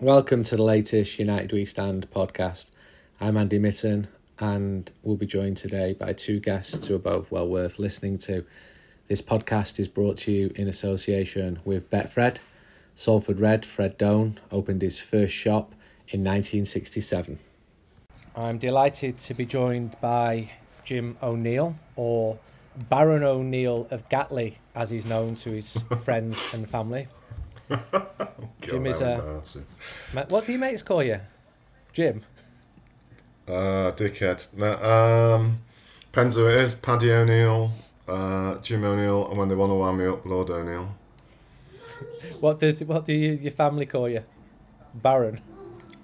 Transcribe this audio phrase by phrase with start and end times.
[0.00, 2.66] Welcome to the latest United We Stand podcast.
[3.18, 7.48] I'm Andy Mitten, and we'll be joined today by two guests who are both well
[7.48, 8.44] worth listening to.
[9.08, 12.36] This podcast is brought to you in association with Betfred.
[12.94, 15.72] Salford Red, Fred Done, opened his first shop
[16.08, 17.38] in 1967.
[18.36, 20.50] I'm delighted to be joined by
[20.84, 22.38] Jim O'Neill, or
[22.90, 25.72] Baron O'Neill of Gatley, as he's known to his
[26.04, 27.08] friends and family.
[28.60, 29.42] Jim is a.
[30.28, 31.20] What do your mates call you?
[31.92, 32.22] Jim?
[33.48, 34.46] Uh, dickhead.
[34.54, 35.60] No, um,
[36.00, 36.74] depends who it is.
[36.74, 37.70] Paddy O'Neill,
[38.08, 40.94] uh, Jim O'Neill, and when they want to wind me up, Lord O'Neill.
[42.40, 44.22] What does what do you, your family call you?
[44.94, 45.40] Baron.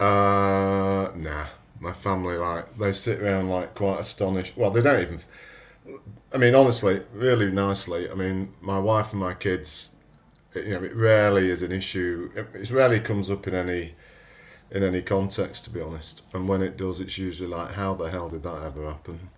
[0.01, 1.47] Uh, nah.
[1.79, 4.56] My family like they sit around like quite astonished.
[4.56, 5.19] Well, they don't even.
[6.33, 8.09] I mean, honestly, really nicely.
[8.09, 9.97] I mean, my wife and my kids.
[10.55, 12.30] You know, it rarely is an issue.
[12.34, 13.95] It rarely comes up in any
[14.70, 16.23] in any context, to be honest.
[16.33, 19.28] And when it does, it's usually like, how the hell did that ever happen?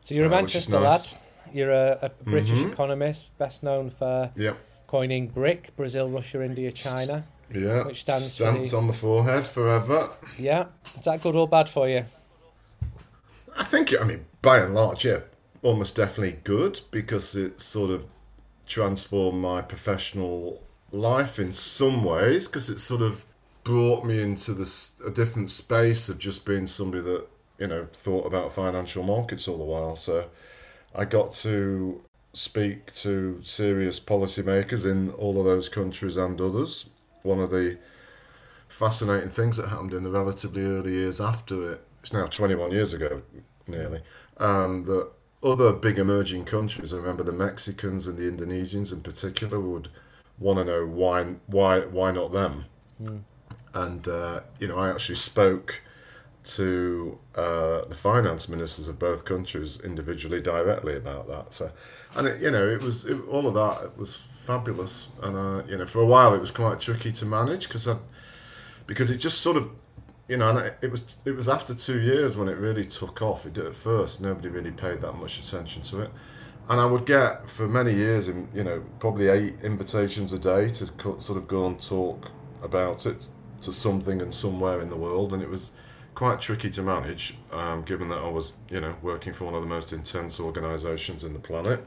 [0.00, 1.12] So you're a uh, Manchester nice.
[1.12, 1.20] lad.
[1.54, 2.70] You're a, a British mm-hmm.
[2.70, 4.58] economist, best known for yep.
[4.86, 7.24] coining BRIC: Brazil, Russia, India, China.
[7.52, 7.84] Yeah.
[7.84, 10.10] Which stands stamped the, on the forehead forever.
[10.38, 10.66] Yeah.
[10.98, 12.06] Is that good or bad for you?
[13.54, 13.94] I think.
[14.00, 15.20] I mean, by and large, yeah,
[15.62, 18.06] almost definitely good because it sort of
[18.66, 23.24] transformed my professional life in some ways because it sort of
[23.64, 27.26] brought me into this a different space of just being somebody that
[27.58, 29.96] you know thought about financial markets all the while.
[29.96, 30.28] So
[30.94, 32.02] I got to
[32.32, 36.86] speak to serious policymakers in all of those countries and others.
[37.22, 37.78] One of the
[38.68, 42.94] fascinating things that happened in the relatively early years after it, it's now 21 years
[42.94, 43.22] ago
[43.66, 44.00] nearly,
[44.38, 45.10] um, that
[45.42, 49.88] other big emerging countries, I remember the Mexicans and the Indonesians in particular, would
[50.38, 52.64] want to know why, why, why not them?
[53.02, 53.22] Mm
[53.74, 55.80] and uh, you know I actually spoke
[56.44, 61.54] to uh, the finance ministers of both countries individually directly about that.
[61.54, 61.70] So,
[62.16, 63.84] and it, you know it was it, all of that.
[63.84, 67.26] It was fabulous, and uh, you know for a while it was quite tricky to
[67.26, 67.88] manage because
[68.86, 69.70] because it just sort of
[70.32, 73.44] you know, and it was it was after two years when it really took off.
[73.44, 74.22] It did at first.
[74.22, 76.10] Nobody really paid that much attention to it,
[76.70, 80.70] and I would get for many years, in you know, probably eight invitations a day
[80.70, 80.86] to
[81.18, 82.30] sort of go and talk
[82.62, 83.28] about it
[83.60, 85.72] to something and somewhere in the world, and it was
[86.14, 89.60] quite tricky to manage, um, given that I was, you know, working for one of
[89.60, 91.84] the most intense organisations in the planet.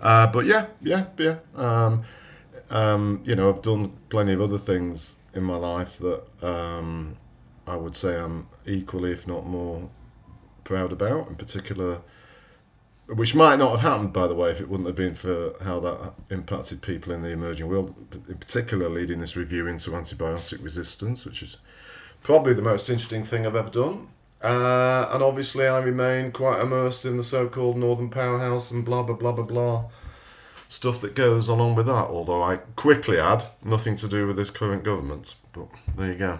[0.00, 1.36] Uh, but yeah, yeah, yeah.
[1.54, 2.02] Um,
[2.68, 7.16] um, you know, I've done plenty of other things in my life that um,
[7.70, 9.88] I would say I'm equally, if not more,
[10.64, 11.28] proud about.
[11.28, 12.00] In particular,
[13.06, 15.80] which might not have happened, by the way, if it wouldn't have been for how
[15.80, 17.94] that impacted people in the emerging world,
[18.28, 21.56] in particular leading this review into antibiotic resistance, which is
[22.22, 24.08] probably the most interesting thing I've ever done.
[24.42, 29.02] Uh, and obviously, I remain quite immersed in the so called Northern Powerhouse and blah,
[29.02, 29.84] blah, blah, blah, blah
[30.70, 32.06] stuff that goes along with that.
[32.06, 35.34] Although I quickly add, nothing to do with this current government.
[35.52, 35.66] But
[35.96, 36.38] there you go.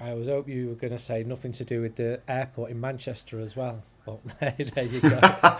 [0.00, 2.80] I was hope you were going to say nothing to do with the airport in
[2.80, 3.82] Manchester as well.
[4.06, 5.08] But there you go.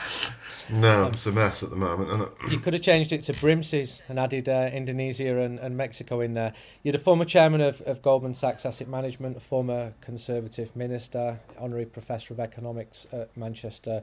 [0.70, 2.52] no, um, it's a mess at the moment, isn't it?
[2.52, 6.34] You could have changed it to Brimses and added uh, Indonesia and, and Mexico in
[6.34, 6.54] there.
[6.82, 11.86] You're the former chairman of, of Goldman Sachs Asset Management, a former Conservative minister, honorary
[11.86, 14.02] professor of economics at Manchester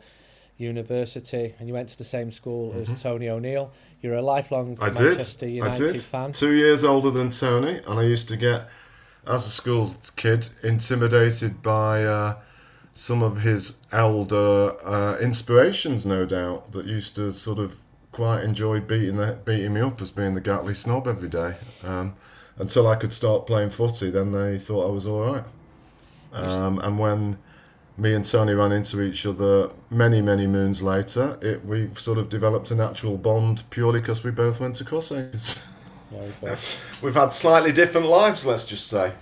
[0.57, 2.91] University, and you went to the same school mm-hmm.
[2.91, 3.71] as Tony O'Neill.
[4.01, 5.55] You're a lifelong I Manchester did.
[5.55, 6.01] United I did.
[6.03, 6.31] fan.
[6.31, 8.69] Two years older than Tony, and I used to get
[9.27, 12.37] as a school kid, intimidated by uh,
[12.93, 17.77] some of his elder uh, inspirations, no doubt, that used to sort of
[18.11, 21.55] quite enjoy beating the, beating me up as being the Gatley snob every day.
[21.83, 22.15] Um,
[22.57, 25.43] until I could start playing footy, then they thought I was all right.
[26.33, 27.37] Um, and when
[27.97, 32.29] me and Tony ran into each other many, many moons later, it, we sort of
[32.29, 34.83] developed a natural bond purely because we both went to
[36.09, 36.79] Crusaders.
[37.01, 39.13] We've had slightly different lives, let's just say.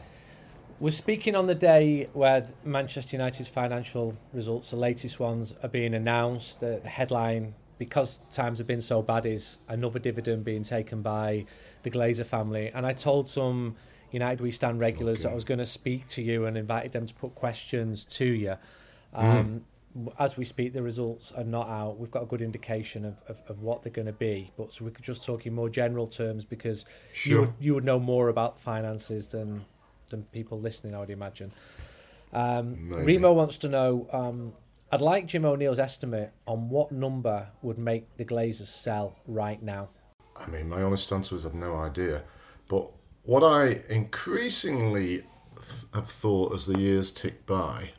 [0.80, 5.94] We're speaking on the day where Manchester United's financial results, the latest ones, are being
[5.94, 6.60] announced.
[6.60, 11.46] The headline, because times have been so bad, is another dividend being taken by
[11.84, 12.72] the Glazer family.
[12.74, 13.76] And I told some
[14.12, 15.24] United We Stand regulars okay.
[15.24, 18.26] that I was going to speak to you and invited them to put questions to
[18.26, 18.56] you.
[19.16, 19.24] Mm.
[19.24, 19.62] Um, mm
[20.20, 21.98] as we speak, the results are not out.
[21.98, 24.86] We've got a good indication of, of, of what they're going to be, but so
[24.86, 27.34] we could just talk in more general terms because sure.
[27.34, 29.66] you would, you would know more about finances than
[30.10, 31.52] than people listening, I would imagine.
[32.32, 34.08] Um, Remo wants to know.
[34.12, 34.54] Um,
[34.92, 39.90] I'd like Jim O'Neill's estimate on what number would make the Glazers sell right now.
[40.36, 42.24] I mean, my honest answer is I've no idea,
[42.68, 42.92] but
[43.24, 45.24] what I increasingly
[45.94, 47.92] have thought as the years tick by,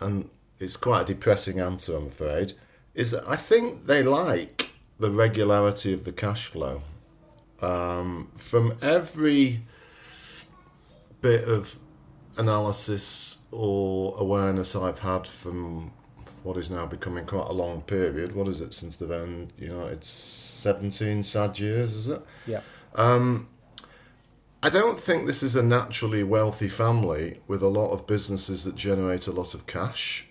[0.00, 0.28] and
[0.60, 2.54] it's quite a depressing answer, I'm afraid,
[2.94, 6.82] is that I think they like the regularity of the cash flow.
[7.60, 9.62] Um, from every
[11.20, 11.78] bit of
[12.36, 15.92] analysis or awareness I've had from
[16.44, 18.34] what is now becoming quite a long period.
[18.34, 19.52] What is it since the end?
[19.58, 22.22] You know, it's 17 sad years, is it?
[22.46, 22.60] Yeah.
[22.94, 23.48] Um,
[24.62, 28.76] I don't think this is a naturally wealthy family with a lot of businesses that
[28.76, 30.27] generate a lot of cash.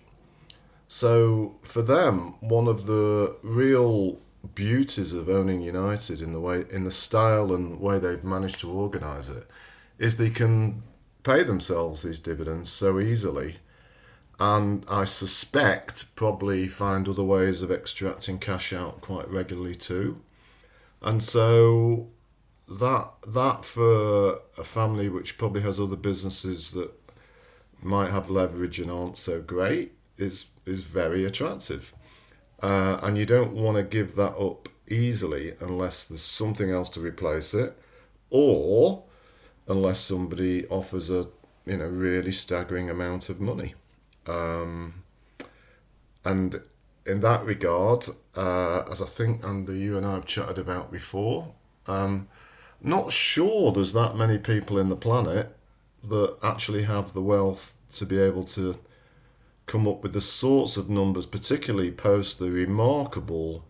[0.88, 4.18] So for them, one of the real
[4.54, 8.70] beauties of owning United in the way in the style and way they've managed to
[8.70, 9.48] organise it
[9.98, 10.82] is they can
[11.22, 13.56] pay themselves these dividends so easily
[14.40, 20.20] and I suspect probably find other ways of extracting cash out quite regularly too.
[21.02, 22.08] And so
[22.68, 26.92] that that for a family which probably has other businesses that
[27.82, 31.92] might have leverage and aren't so great is is very attractive.
[32.62, 37.00] Uh, and you don't want to give that up easily unless there's something else to
[37.00, 37.78] replace it,
[38.30, 39.04] or
[39.68, 41.28] unless somebody offers a
[41.66, 43.74] you know really staggering amount of money.
[44.26, 45.04] Um,
[46.24, 46.60] and
[47.06, 48.06] in that regard,
[48.36, 51.54] uh, as I think Andy, you and I have chatted about before,
[51.86, 52.28] um,
[52.82, 55.56] not sure there's that many people in the planet
[56.04, 58.78] that actually have the wealth to be able to
[59.68, 63.64] come up with the sorts of numbers, particularly post the remarkable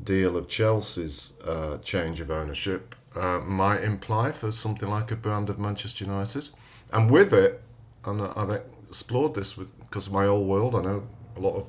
[0.00, 5.50] deal of Chelsea's uh, change of ownership, uh, might imply for something like a brand
[5.50, 6.50] of Manchester United.
[6.92, 7.60] And with it,
[8.04, 10.74] and I've explored this with because my old world.
[10.74, 11.66] I know a lot of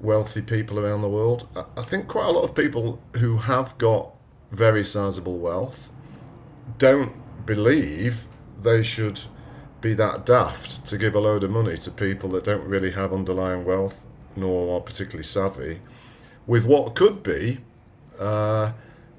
[0.00, 1.48] wealthy people around the world.
[1.76, 4.14] I think quite a lot of people who have got
[4.50, 5.92] very sizable wealth
[6.78, 8.26] don't believe
[8.60, 9.20] they should
[9.84, 13.12] be that daft to give a load of money to people that don't really have
[13.12, 14.02] underlying wealth
[14.34, 15.78] nor are particularly savvy
[16.46, 17.58] with what could be,
[18.18, 18.72] uh,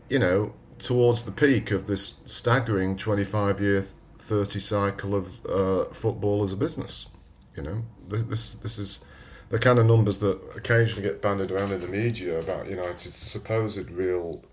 [0.10, 3.86] you know, towards the peak of this staggering 25 year
[4.18, 7.08] 30 cycle of uh, football as a business.
[7.56, 9.02] You know, this this is
[9.50, 13.90] the kind of numbers that occasionally get bandied around in the media about United's supposed
[13.92, 14.44] real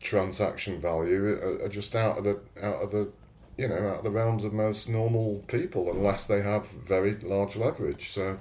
[0.00, 1.26] transaction value
[1.62, 3.08] are, just out of the out of the
[3.56, 7.56] you know out of the realms of most normal people unless they have very large
[7.56, 8.10] leverage.
[8.10, 8.36] So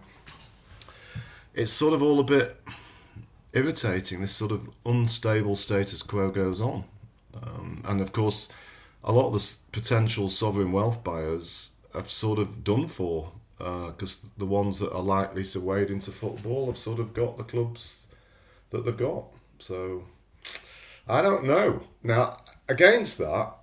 [1.53, 2.61] it's sort of all a bit
[3.53, 4.21] irritating.
[4.21, 6.83] This sort of unstable status quo goes on,
[7.41, 8.49] um, and of course
[9.03, 14.27] a lot of the potential sovereign wealth buyers have sort of done for because uh,
[14.37, 18.07] the ones that are likely to wade into football have sort of got the clubs
[18.71, 19.25] that they've got.
[19.59, 20.05] So
[21.07, 21.83] I don't know.
[22.01, 22.37] Now,
[22.67, 23.53] against that,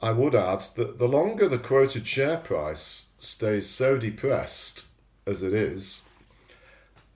[0.00, 4.86] I would add that the longer the quoted share price stays so depressed
[5.26, 6.02] as it is,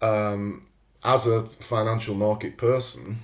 [0.01, 0.67] um,
[1.05, 3.21] as a financial market person,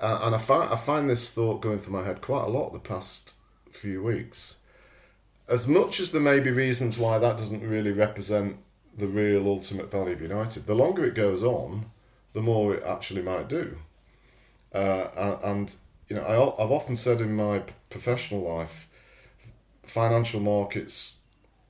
[0.00, 2.72] uh, and I find I find this thought going through my head quite a lot
[2.72, 3.32] the past
[3.70, 4.56] few weeks.
[5.48, 8.56] As much as there may be reasons why that doesn't really represent
[8.96, 11.86] the real ultimate value of United, the longer it goes on,
[12.32, 13.76] the more it actually might do.
[14.72, 15.74] Uh, and
[16.10, 18.88] you know, I, I've often said in my professional life,
[19.84, 21.18] financial markets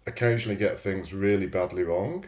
[0.06, 2.25] occasionally get things really badly wrong,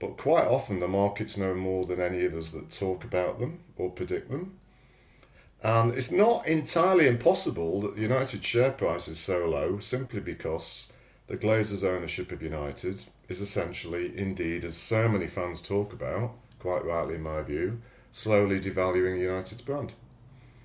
[0.00, 3.60] but quite often the markets know more than any of us that talk about them
[3.76, 4.58] or predict them.
[5.62, 10.90] And it's not entirely impossible that the United share price is so low simply because
[11.28, 16.84] the Glazers' ownership of United is essentially, indeed, as so many fans talk about, quite
[16.84, 17.80] rightly in my view,
[18.10, 19.92] slowly devaluing United's brand.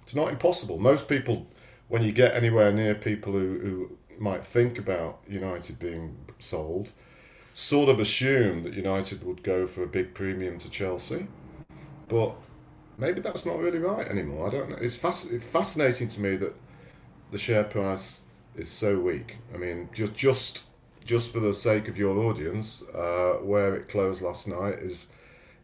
[0.08, 0.78] It's not impossible.
[0.80, 1.48] Most people,
[1.90, 6.94] when you get anywhere near people who, who might think about United being sold,
[7.54, 11.28] sort of assume that United would go for a big premium to Chelsea.
[12.08, 12.36] But
[12.98, 14.48] maybe that's not really right anymore.
[14.48, 14.78] I don't know.
[14.80, 16.56] It's, fasc- it's fascinating to me that
[17.32, 18.22] the share price
[18.56, 19.40] is so weak.
[19.54, 20.64] I mean, just just
[21.04, 25.08] just for the sake of your audience, uh, where it closed last night is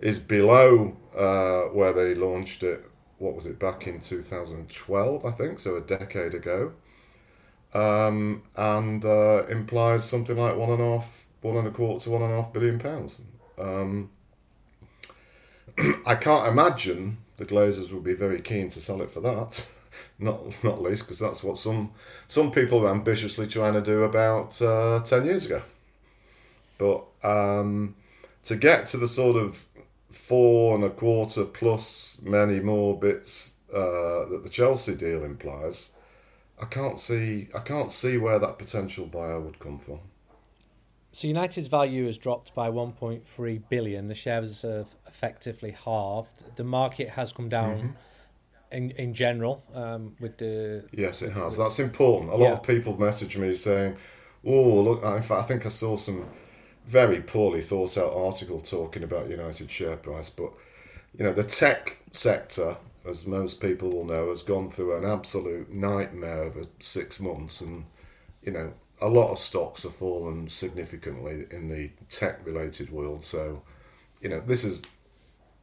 [0.01, 2.89] is below uh, where they launched it.
[3.23, 5.25] What was it back in 2012?
[5.25, 6.73] I think so, a decade ago,
[7.73, 12.09] um, and uh, implies something like one and a half, one and a quarter to
[12.09, 13.21] one and a half billion pounds.
[13.57, 14.09] Um,
[16.05, 19.65] I can't imagine the Glazers would be very keen to sell it for that.
[20.19, 21.91] not not least because that's what some
[22.27, 25.61] some people were ambitiously trying to do about uh, ten years ago.
[26.77, 27.95] But um,
[28.43, 29.63] to get to the sort of
[30.13, 35.91] four and a quarter plus many more bits uh, that the Chelsea deal implies,
[36.61, 39.99] I can't see I can't see where that potential buyer would come from.
[41.11, 44.07] So United's value has dropped by 1.3 billion.
[44.07, 46.55] The shares have effectively halved.
[46.55, 47.87] The market has come down mm-hmm.
[48.71, 50.85] in in general um, with the.
[50.91, 51.57] Yes, it has.
[51.57, 52.31] That's important.
[52.31, 52.53] A lot yeah.
[52.53, 53.97] of people message me saying,
[54.45, 56.27] "Oh, look!" In fact, I think I saw some
[56.85, 60.51] very poorly thought out article talking about United share price, but
[61.17, 65.71] you know the tech sector, as most people will know, has gone through an absolute
[65.71, 67.85] nightmare over six months, and
[68.43, 73.23] you know a lot of stocks have fallen significantly in the tech related world.
[73.23, 73.61] So,
[74.21, 74.83] you know, this is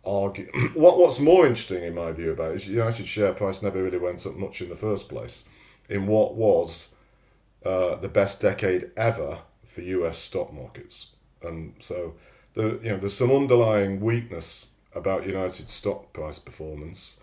[0.05, 3.83] argue what what's more interesting in my view about it is United share price never
[3.83, 5.45] really went up much in the first place
[5.89, 6.95] in what was
[7.65, 11.13] uh, the best decade ever for US stock markets.
[11.43, 12.15] And so
[12.55, 17.21] the you know there's some underlying weakness about United stock price performance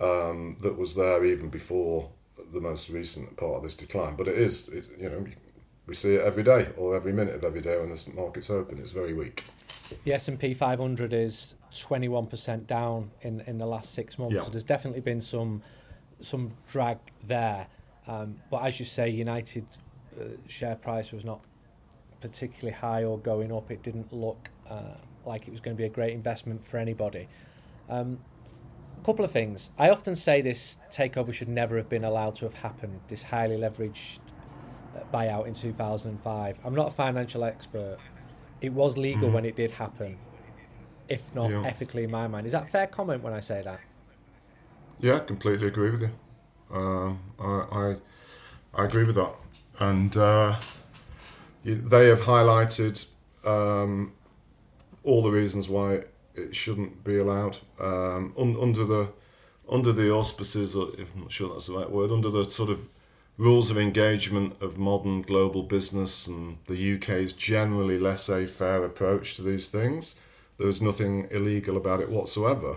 [0.00, 2.10] um, that was there even before
[2.52, 4.16] the most recent part of this decline.
[4.16, 5.26] But it is, it, you know,
[5.86, 8.78] we see it every day or every minute of every day when the market's open.
[8.78, 9.44] It's very weak.
[10.04, 14.36] The S and P 500 is 21% down in in the last six months.
[14.36, 14.42] Yeah.
[14.42, 15.62] So there's definitely been some
[16.20, 17.66] some drag there.
[18.06, 19.66] Um, but as you say, United
[20.18, 21.40] uh, share price was not
[22.20, 23.70] particularly high or going up.
[23.70, 27.28] It didn't look uh, like it was going to be a great investment for anybody.
[27.88, 28.18] Um,
[29.00, 29.70] a couple of things.
[29.78, 33.00] I often say this takeover should never have been allowed to have happened.
[33.08, 34.18] This highly leveraged
[35.12, 36.58] buyout in 2005.
[36.64, 37.98] I'm not a financial expert.
[38.60, 39.32] It was legal mm.
[39.32, 40.18] when it did happen,
[41.08, 41.62] if not yeah.
[41.64, 42.46] ethically in my mind.
[42.46, 43.80] Is that fair comment when I say that?
[45.00, 46.10] Yeah, I completely agree with you.
[46.72, 47.96] Uh, I, I,
[48.74, 49.34] I agree with that,
[49.80, 50.56] and uh,
[51.64, 53.06] they have highlighted
[53.44, 54.12] um,
[55.04, 59.08] all the reasons why it shouldn't be allowed um, un, under the
[59.68, 60.74] under the auspices.
[60.74, 62.10] Of, I'm not sure that's the right word.
[62.10, 62.88] Under the sort of
[63.36, 69.66] rules of engagement of modern global business and the UK's generally laissez-faire approach to these
[69.66, 70.14] things.
[70.58, 72.76] There was nothing illegal about it whatsoever,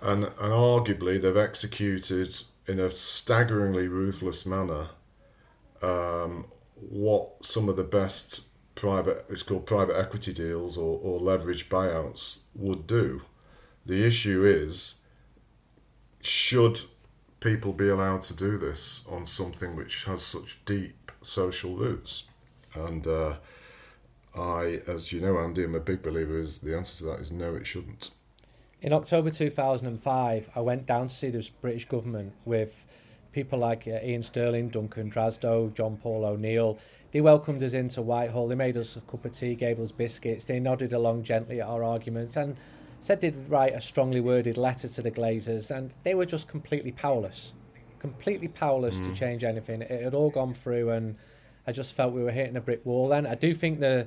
[0.00, 4.88] and and arguably they've executed in a staggeringly ruthless manner
[5.80, 6.44] um,
[6.80, 8.42] what some of the best
[8.74, 13.22] private it's called private equity deals or, or leverage buyouts would do.
[13.84, 14.96] The issue is
[16.20, 16.80] should
[17.40, 22.24] people be allowed to do this on something which has such deep social roots?
[22.74, 23.36] And uh,
[24.36, 26.38] I, as you know, Andy, I'm a big believer.
[26.38, 28.10] Is the answer to that is no, it shouldn't.
[28.80, 32.86] In October 2005, I went down to see the British government with
[33.32, 36.78] people like uh, Ian Stirling, Duncan Drasdo, John Paul O'Neill.
[37.12, 38.48] They welcomed us into Whitehall.
[38.48, 40.44] They made us a cup of tea, gave us biscuits.
[40.44, 42.56] They nodded along gently at our arguments and
[43.00, 46.92] said they'd write a strongly worded letter to the Glazers, and they were just completely
[46.92, 47.52] powerless,
[47.98, 49.06] completely powerless mm.
[49.08, 49.82] to change anything.
[49.82, 51.16] It had all gone through, and
[51.66, 53.08] I just felt we were hitting a brick wall.
[53.08, 54.06] Then I do think the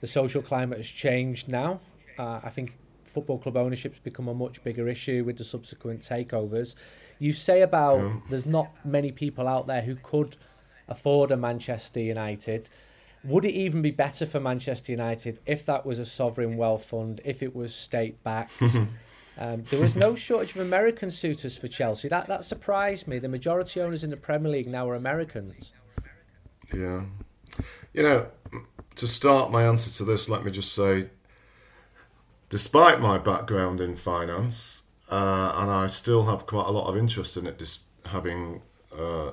[0.00, 1.78] the social climate has changed now.
[2.18, 6.74] Uh, I think football club ownership's become a much bigger issue with the subsequent takeovers.
[7.22, 8.14] You say about yeah.
[8.30, 10.36] there's not many people out there who could
[10.88, 12.68] afford a Manchester United.
[13.22, 17.20] Would it even be better for Manchester United if that was a sovereign wealth fund,
[17.24, 18.60] if it was state backed?
[19.38, 22.08] um, there was no shortage of American suitors for Chelsea.
[22.08, 23.20] That that surprised me.
[23.20, 25.72] The majority owners in the Premier League now are Americans.
[26.74, 27.04] Yeah,
[27.92, 28.26] you know,
[28.96, 31.10] to start my answer to this, let me just say,
[32.48, 37.36] despite my background in finance, uh, and I still have quite a lot of interest
[37.36, 38.62] in it, just having
[38.98, 39.32] uh,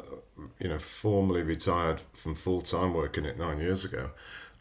[0.59, 4.09] you know formally retired from full time work in it nine years ago.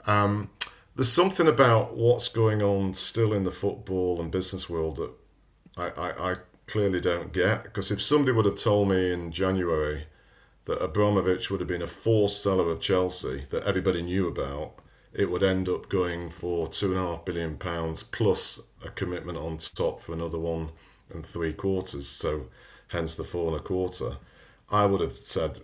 [0.06, 0.50] Um,
[0.94, 5.10] there's something about what's going on still in the football and business world that
[5.76, 6.34] I, I, I
[6.68, 7.64] clearly don't get.
[7.64, 10.06] Because if somebody would have told me in January
[10.66, 14.74] that Abramovich would have been a forced seller of Chelsea that everybody knew about,
[15.12, 19.36] it would end up going for two and a half billion pounds plus a commitment
[19.36, 20.70] on top for another one
[21.12, 22.46] and three quarters, so
[22.88, 24.16] hence the four and a quarter,
[24.70, 25.60] I would have said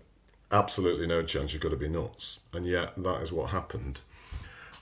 [0.51, 1.53] absolutely no chance.
[1.53, 4.01] You've got to be nuts, and yet that is what happened.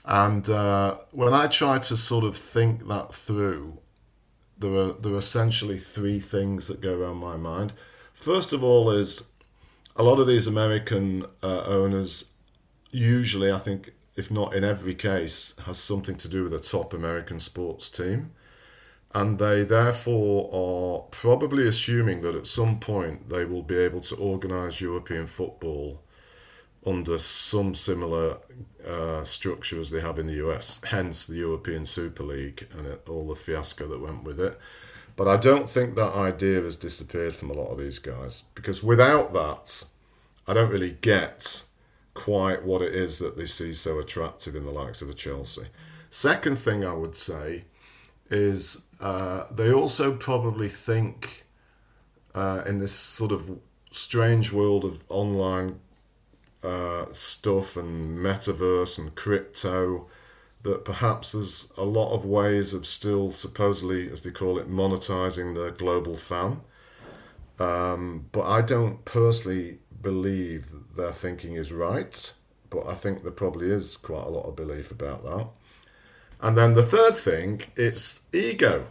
[0.05, 3.79] And uh, when I try to sort of think that through,
[4.57, 7.73] there are there are essentially three things that go around my mind.
[8.13, 9.23] First of all, is
[9.95, 12.25] a lot of these American uh, owners
[12.91, 16.93] usually, I think, if not in every case, has something to do with a top
[16.93, 18.31] American sports team
[19.13, 24.15] and they therefore are probably assuming that at some point they will be able to
[24.15, 26.01] organise European football
[26.85, 28.37] under some similar
[28.87, 33.27] uh, structure as they have in the US, hence the European Super League and all
[33.27, 34.59] the fiasco that went with it.
[35.15, 38.83] But I don't think that idea has disappeared from a lot of these guys because
[38.83, 39.85] without that,
[40.47, 41.65] I don't really get
[42.15, 45.67] quite what it is that they see so attractive in the likes of a Chelsea.
[46.09, 47.65] Second thing I would say
[48.29, 51.45] is uh, they also probably think
[52.33, 53.59] uh, in this sort of
[53.91, 55.79] strange world of online
[56.63, 60.07] uh, stuff and metaverse and crypto
[60.63, 65.55] that perhaps there's a lot of ways of still supposedly, as they call it, monetizing
[65.55, 66.61] the global fan.
[67.59, 72.33] Um, but I don't personally believe their thinking is right,
[72.69, 75.47] but I think there probably is quite a lot of belief about that.
[76.43, 78.87] And then the third thing, it's ego.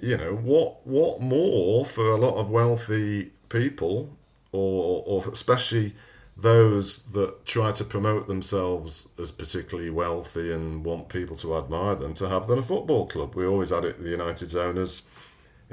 [0.00, 4.16] You know, what what more for a lot of wealthy people,
[4.52, 5.96] or or especially
[6.36, 12.14] those that try to promote themselves as particularly wealthy and want people to admire them
[12.14, 13.34] to have than a football club.
[13.34, 15.02] We always had it the United's owners,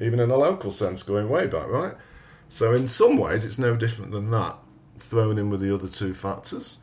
[0.02, 1.94] even in a local sense, going way back, right?
[2.50, 4.58] So in some ways, it's no different than that,
[4.98, 6.78] thrown in with the other two factors.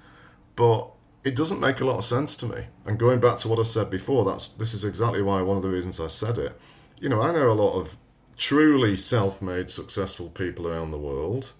[0.55, 0.91] But
[1.23, 2.67] it doesn't make a lot of sense to me.
[2.87, 5.63] And going back to what I said before, that's this is exactly why one of
[5.63, 6.59] the reasons I said it.
[7.01, 7.97] You know, I know a lot of
[8.37, 11.53] truly self-made, successful people around the world,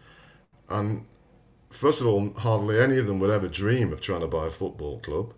[0.69, 1.05] and
[1.71, 4.51] first of all, hardly any of them would ever dream of trying to buy a
[4.51, 5.35] football club.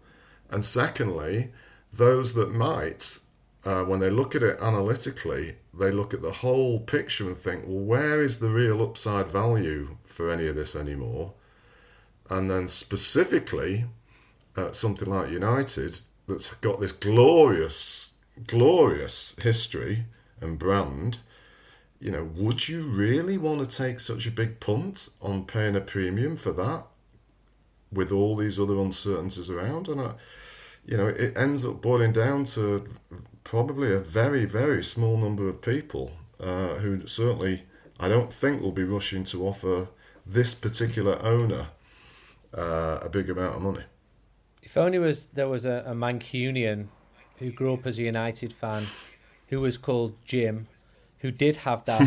[0.50, 1.50] And secondly,
[1.92, 3.18] those that might,
[3.64, 7.64] uh, when they look at it analytically, they look at the whole picture and think,
[7.66, 11.32] well, where is the real upside value for any of this anymore?
[12.28, 13.86] And then specifically,
[14.56, 15.96] uh, something like United,
[16.28, 18.14] that's got this glorious,
[18.46, 20.04] glorious history
[20.40, 21.20] and brand
[22.02, 25.80] you know, would you really want to take such a big punt on paying a
[25.80, 26.84] premium for that
[27.92, 29.86] with all these other uncertainties around?
[29.86, 30.14] And, I,
[30.84, 32.88] you know, it ends up boiling down to
[33.44, 37.62] probably a very, very small number of people uh, who certainly
[38.00, 39.86] I don't think will be rushing to offer
[40.26, 41.68] this particular owner
[42.52, 43.84] uh, a big amount of money.
[44.72, 46.86] If only was there was a, a Mancunian
[47.36, 48.84] who grew up as a United fan
[49.48, 50.66] who was called Jim
[51.18, 52.00] who did have that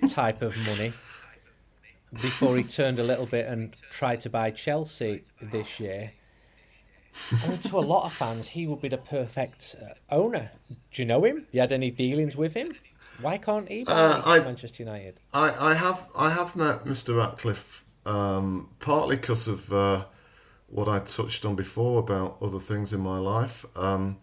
[0.08, 0.94] type of money
[2.14, 6.10] before he turned a little bit and tried to buy Chelsea this year.
[7.40, 10.50] I mean, to a lot of fans, he would be the perfect uh, owner.
[10.90, 11.46] Do you know him?
[11.52, 12.72] You had any dealings with him?
[13.20, 15.20] Why can't he buy uh, I, Manchester United?
[15.32, 17.16] I, I have I have met Mr.
[17.16, 20.06] Ratcliffe um, partly because of uh,
[20.68, 23.64] what I touched on before about other things in my life.
[23.76, 24.18] Um,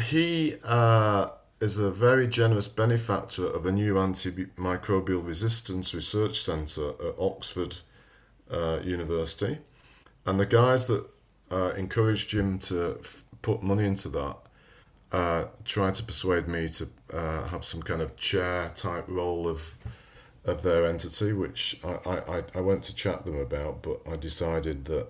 [0.00, 7.14] he uh, is a very generous benefactor of a new antimicrobial resistance research centre at
[7.18, 7.78] Oxford
[8.50, 9.58] uh, University.
[10.26, 11.06] And the guys that
[11.50, 14.36] uh, encouraged Jim to f- put money into that
[15.12, 19.76] uh, tried to persuade me to uh, have some kind of chair type role of
[20.44, 24.86] of their entity, which I, I, I went to chat them about, but I decided
[24.86, 25.08] that,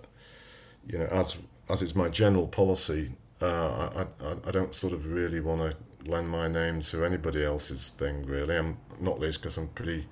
[0.87, 1.39] you know, as
[1.69, 3.47] as it's my general policy, uh,
[3.95, 7.91] I, I, I don't sort of really want to lend my name to anybody else's
[7.91, 8.57] thing, really.
[8.57, 10.07] I'm not least because I'm pretty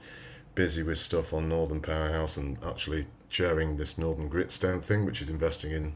[0.55, 5.31] busy with stuff on Northern Powerhouse and actually chairing this Northern Gritstone thing, which is
[5.31, 5.95] investing in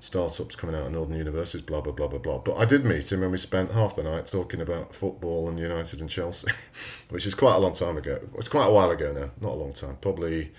[0.00, 2.38] startups coming out of Northern universities, blah, blah, blah, blah, blah.
[2.38, 5.58] But I did meet him and we spent half the night talking about football and
[5.58, 6.48] United and Chelsea,
[7.08, 8.20] which is quite a long time ago.
[8.36, 9.96] It's quite a while ago now, not a long time.
[10.00, 10.52] Probably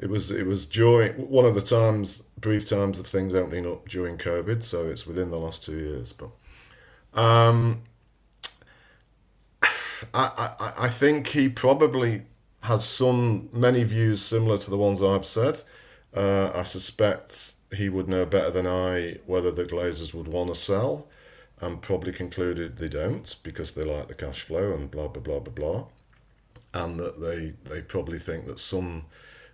[0.00, 3.88] it was it was during one of the times, brief times of things opening up
[3.88, 6.12] during COVID, so it's within the last two years.
[6.12, 6.30] But
[7.18, 7.82] um,
[10.14, 12.22] I, I, I think he probably
[12.62, 15.62] has some many views similar to the ones I've said.
[16.14, 20.54] Uh, I suspect he would know better than I whether the Glazers would want to
[20.54, 21.08] sell,
[21.60, 25.40] and probably concluded they don't because they like the cash flow and blah blah blah
[25.40, 25.84] blah blah,
[26.74, 29.04] and that they they probably think that some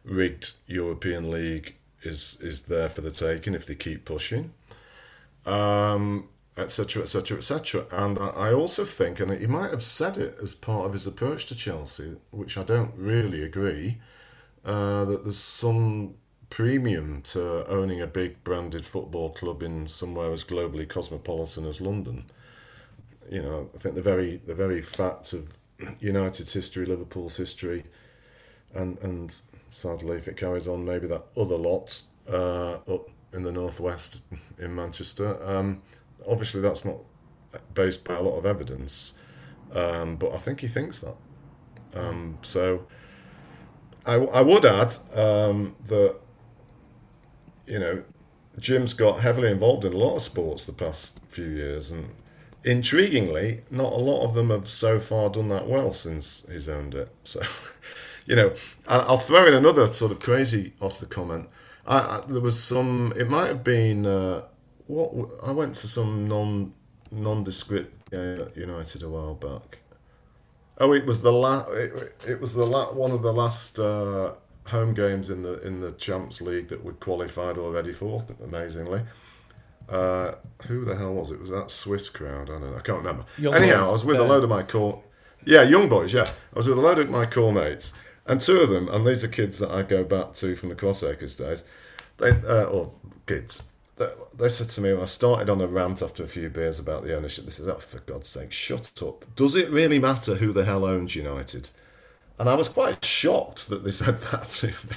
[0.04, 4.52] rigged European league is is there for the taking if they keep pushing.
[5.46, 7.86] Um, etc., etc., etc.
[7.90, 11.46] And I also think, and he might have said it as part of his approach
[11.46, 13.98] to Chelsea, which I don't really agree,
[14.64, 16.14] uh, that there's some
[16.50, 22.24] premium to owning a big branded football club in somewhere as globally cosmopolitan as London.
[23.30, 25.48] You know, I think the very the very fact of
[26.00, 27.84] United's history, Liverpool's history,
[28.74, 29.34] and and
[29.74, 34.22] sadly, if it carries on, maybe that other lot uh, up in the northwest
[34.58, 35.36] in Manchester.
[35.44, 35.82] Um,
[36.26, 36.98] obviously that's not
[37.74, 39.14] based by a lot of evidence,
[39.72, 41.16] um, but I think he thinks that.
[41.94, 42.86] Um, so
[44.06, 46.16] I, I would add um, that
[47.66, 48.02] you know
[48.58, 52.10] Jim's got heavily involved in a lot of sports the past few years, and
[52.64, 56.94] intriguingly, not a lot of them have so far done that well since he's owned
[56.94, 57.08] it.
[57.24, 57.42] So
[58.26, 58.54] you know,
[58.86, 61.48] I'll throw in another sort of crazy off the comment.
[61.86, 63.12] I, I, there was some.
[63.16, 64.42] It might have been uh,
[64.86, 66.72] what I went to some non
[67.10, 69.78] nondescript game at United a while back.
[70.78, 74.32] Oh, it was the la- it, it was the la- one of the last uh,
[74.66, 78.24] home games in the in the Champs League that we'd qualified already for.
[78.42, 79.02] Amazingly,
[79.88, 80.32] uh,
[80.66, 81.40] who the hell was it?
[81.40, 82.50] Was that Swiss crowd?
[82.50, 82.76] I don't know.
[82.76, 83.24] I can't remember.
[83.38, 85.02] Young Anyhow, boys, I was with a load of my core.
[85.44, 86.12] Yeah, young boys.
[86.14, 87.92] Yeah, I was with a load of my core mates,
[88.26, 90.74] and two of them, and these are kids that I go back to from the
[90.74, 91.64] Crossacres days.
[92.18, 92.92] They uh, or
[93.26, 93.62] kids
[93.96, 97.04] they said to me when I started on a rant after a few beers about
[97.04, 97.44] the ownership.
[97.44, 99.24] They said, "Oh, for God's sake, shut up!
[99.36, 101.70] Does it really matter who the hell owns United?"
[102.38, 104.96] And I was quite shocked that they said that to me,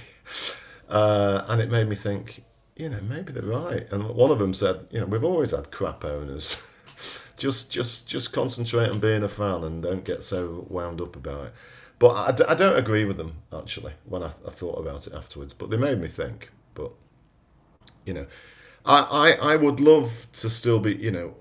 [0.89, 2.43] uh, and it made me think,
[2.75, 3.87] you know, maybe they're right.
[3.91, 6.57] And one of them said, "You know, we've always had crap owners.
[7.37, 11.47] just, just, just concentrate on being a fan and don't get so wound up about
[11.47, 11.53] it."
[11.99, 15.53] But I, I don't agree with them actually when I, I thought about it afterwards.
[15.53, 16.51] But they made me think.
[16.73, 16.91] But
[18.05, 18.27] you know
[18.87, 21.35] I, I, I would love to still be, you know,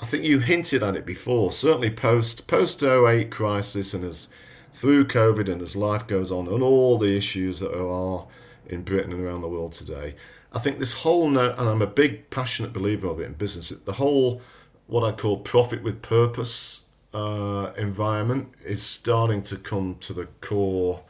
[0.00, 1.52] I think you hinted at it before.
[1.52, 4.28] Certainly post post 08 crisis and as
[4.72, 8.26] through COVID and as life goes on and all the issues that are
[8.66, 10.14] in Britain and around the world today,
[10.50, 13.68] I think this whole note, and I'm a big passionate believer of it in business,
[13.68, 14.40] the whole
[14.86, 16.84] what I call profit with purpose
[17.14, 21.02] uh, environment is starting to come to the core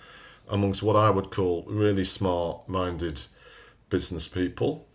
[0.48, 3.22] amongst what I would call really smart minded
[3.88, 4.86] business people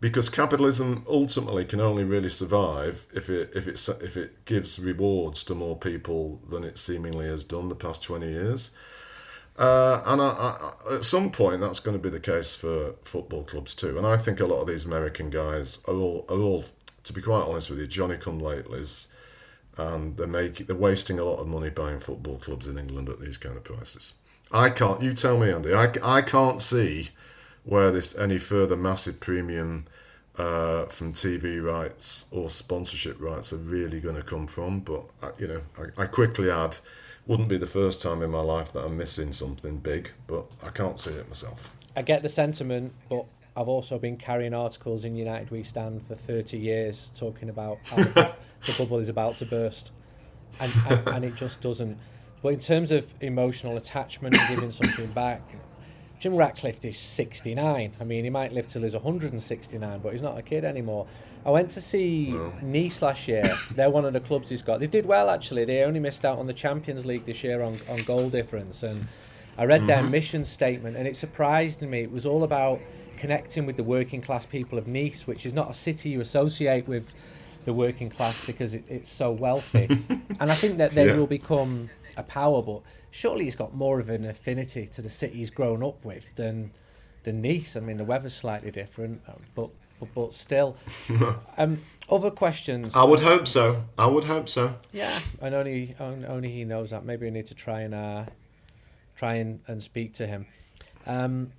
[0.00, 5.42] because capitalism ultimately can only really survive if it if it if it gives rewards
[5.44, 8.70] to more people than it seemingly has done the past twenty years.
[9.56, 13.44] Uh, and I, I, at some point, that's going to be the case for football
[13.44, 13.96] clubs too.
[13.96, 16.64] And I think a lot of these American guys are all, are all
[17.04, 19.06] to be quite honest with you, Johnny come latelys,
[19.76, 23.20] and they're making they're wasting a lot of money buying football clubs in England at
[23.20, 24.14] these kind of prices.
[24.52, 25.02] I can't.
[25.02, 25.74] You tell me, Andy.
[25.74, 27.10] I, I can't see
[27.64, 29.86] where this any further massive premium
[30.36, 34.80] uh, from TV rights or sponsorship rights are really going to come from.
[34.80, 36.78] But uh, you know, I, I, quickly add,
[37.26, 40.70] wouldn't be the first time in my life that I'm missing something big, but I
[40.70, 41.74] can't see it myself.
[41.96, 46.16] I get the sentiment, but I've also been carrying articles in United We Stand for
[46.16, 48.34] 30 years talking about how the,
[48.66, 49.92] the bubble is about to burst,
[50.60, 51.98] and, and, and it just doesn't.
[52.42, 55.40] But in terms of emotional attachment and giving something back,
[56.18, 57.92] Jim Ratcliffe is 69.
[58.00, 61.06] I mean, he might live till he's 169, but he's not a kid anymore.
[61.46, 62.52] I went to see no.
[62.62, 63.44] Nice last year.
[63.72, 64.80] They're one of the clubs he's got.
[64.80, 65.64] They did well, actually.
[65.64, 68.82] They only missed out on the Champions League this year on, on goal difference.
[68.82, 69.06] And
[69.58, 69.86] I read mm-hmm.
[69.88, 72.02] their mission statement, and it surprised me.
[72.02, 72.80] It was all about
[73.16, 76.86] connecting with the working class people of Nice, which is not a city you associate
[76.88, 77.14] with
[77.64, 79.86] the working class because it, it's so wealthy.
[80.40, 81.16] and I think that they yeah.
[81.16, 85.38] will become a power, but surely he's got more of an affinity to the city
[85.38, 86.70] he's grown up with than
[87.24, 87.76] than Nice.
[87.76, 90.76] I mean, the weather's slightly different, um, but but, but still.
[91.58, 92.94] um, other questions?
[92.94, 93.84] I would hope so.
[93.96, 94.76] I would hope so.
[94.92, 97.04] Yeah, and only only he knows that.
[97.04, 98.24] Maybe we need to try and uh,
[99.16, 100.46] try and, and speak to him.
[101.06, 101.52] Um,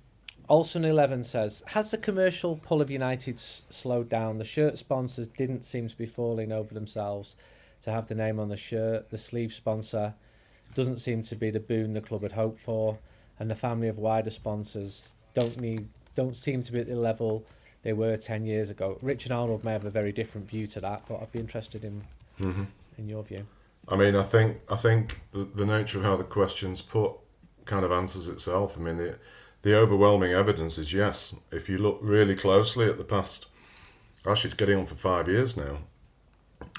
[0.48, 4.38] Olsen Eleven says, has the commercial pull of United s- slowed down?
[4.38, 7.36] The shirt sponsors didn't seem to be falling over themselves
[7.82, 9.10] to have the name on the shirt.
[9.10, 10.14] The sleeve sponsor
[10.74, 12.98] doesn't seem to be the boon the club had hoped for,
[13.38, 17.44] and the family of wider sponsors don't need don't seem to be at the level
[17.82, 18.98] they were ten years ago.
[19.02, 22.02] Richard Arnold may have a very different view to that, but I'd be interested in
[22.40, 22.64] mm-hmm.
[22.98, 23.46] in your view.
[23.88, 27.12] I mean, I think I think the, the nature of how the question's put
[27.64, 28.76] kind of answers itself.
[28.78, 29.18] I mean, the
[29.62, 31.34] the overwhelming evidence is yes.
[31.50, 33.46] If you look really closely at the past,
[34.26, 35.78] actually, it's getting on for five years now.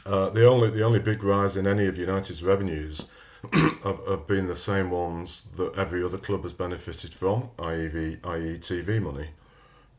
[0.06, 3.08] Uh, the only the only big rise in any of United's revenues
[3.54, 8.58] have, have been the same ones that every other club has benefited from, i.e., i.e.
[8.58, 9.30] TV money.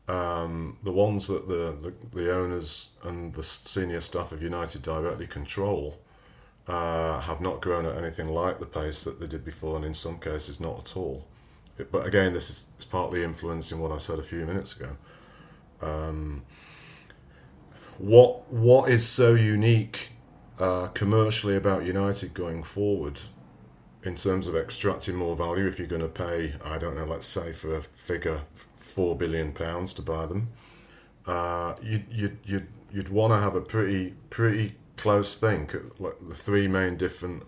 [0.07, 5.27] Um, the ones that the, the, the, owners and the senior staff of United directly
[5.27, 5.99] control
[6.67, 9.93] uh, have not grown at anything like the pace that they did before, and in
[9.93, 11.27] some cases, not at all.
[11.91, 14.89] But again, this is, partly influenced in what I said a few minutes ago.
[15.81, 16.43] Um,
[17.99, 20.09] what what is so unique
[20.57, 23.21] uh, commercially about United going forward
[24.03, 27.27] in terms of extracting more value if you're going to pay, I don't know, let's
[27.27, 28.41] say for a figure,
[28.77, 30.49] four billion pounds to buy them.
[31.25, 36.15] Uh, you'd, you'd, you'd, you'd want to have a pretty pretty close think at like
[36.27, 37.43] the three main different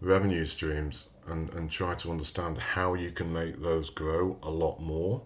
[0.00, 4.80] revenue streams and, and try to understand how you can make those grow a lot
[4.80, 5.22] more.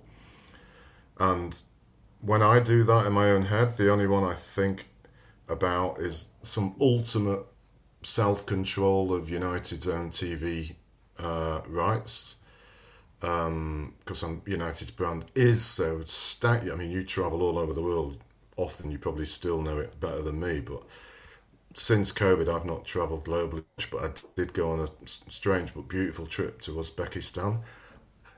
[1.18, 1.60] And
[2.20, 4.86] when I do that in my own head, the only one I think
[5.48, 7.44] about is some ultimate
[8.02, 10.74] self control of United's own TV
[11.18, 12.36] uh, rights.
[13.20, 16.70] because um, United's brand is so stacked.
[16.70, 18.18] I mean, you travel all over the world
[18.56, 18.90] often.
[18.90, 20.82] You probably still know it better than me, but
[21.74, 26.26] since COVID, I've not travelled globally, but I did go on a strange but beautiful
[26.26, 27.60] trip to Uzbekistan.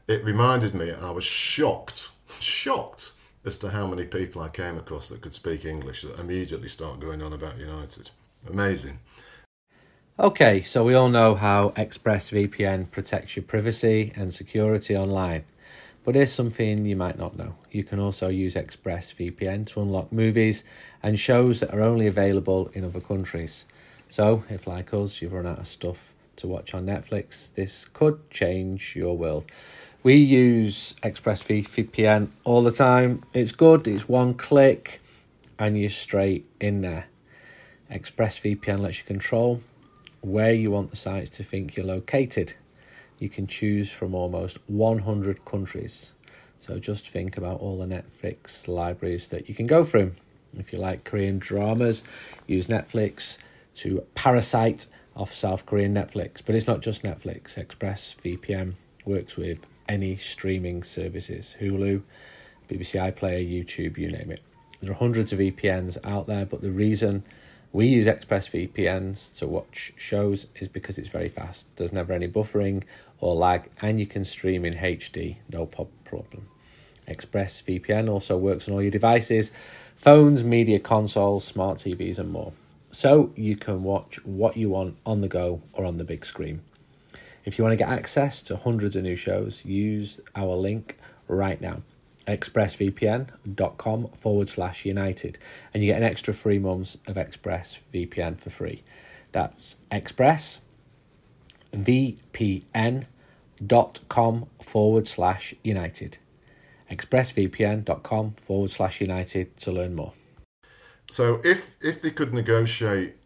[0.08, 3.12] It reminded me, I was shocked, shocked
[3.44, 7.00] as to how many people I came across that could speak English that immediately start
[7.00, 8.10] going on about United.
[8.48, 8.98] Amazing.
[10.18, 15.44] Okay, so we all know how ExpressVPN protects your privacy and security online.
[16.04, 17.54] But here's something you might not know.
[17.70, 20.64] You can also use ExpressVPN to unlock movies
[21.02, 23.66] and shows that are only available in other countries.
[24.08, 28.30] So, if like us, you've run out of stuff to watch on Netflix, this could
[28.30, 29.44] change your world.
[30.02, 33.22] We use ExpressVPN all the time.
[33.32, 35.00] It's good, it's one click,
[35.58, 37.06] and you're straight in there.
[37.92, 39.62] ExpressVPN lets you control
[40.22, 42.54] where you want the sites to think you're located.
[43.22, 46.10] You can choose from almost 100 countries.
[46.58, 50.10] So just think about all the Netflix libraries that you can go through.
[50.58, 52.02] If you like Korean dramas,
[52.48, 53.38] use Netflix
[53.76, 56.42] to Parasite off South Korean Netflix.
[56.44, 57.64] But it's not just Netflix.
[57.64, 58.72] ExpressVPN
[59.04, 62.02] works with any streaming services Hulu,
[62.68, 64.40] BBC iPlayer, YouTube, you name it.
[64.80, 67.22] There are hundreds of VPNs out there, but the reason
[67.72, 71.66] we use ExpressVPNs to watch shows is because it's very fast.
[71.76, 72.82] There's never any buffering
[73.22, 76.48] or lag, and you can stream in HD, no problem.
[77.08, 79.52] ExpressVPN also works on all your devices
[79.96, 82.52] phones, media consoles, smart TVs, and more.
[82.90, 86.62] So you can watch what you want on the go or on the big screen.
[87.44, 91.60] If you want to get access to hundreds of new shows, use our link right
[91.60, 91.82] now
[92.26, 95.38] expressvpn.com forward slash united
[95.74, 98.82] and you get an extra three months of expressvpn for free
[99.32, 99.76] that's
[103.66, 106.18] expressvpn.com forward slash united.
[106.90, 110.12] Expressvpn.com forward slash united to learn more.
[111.10, 113.16] So if if they could negotiate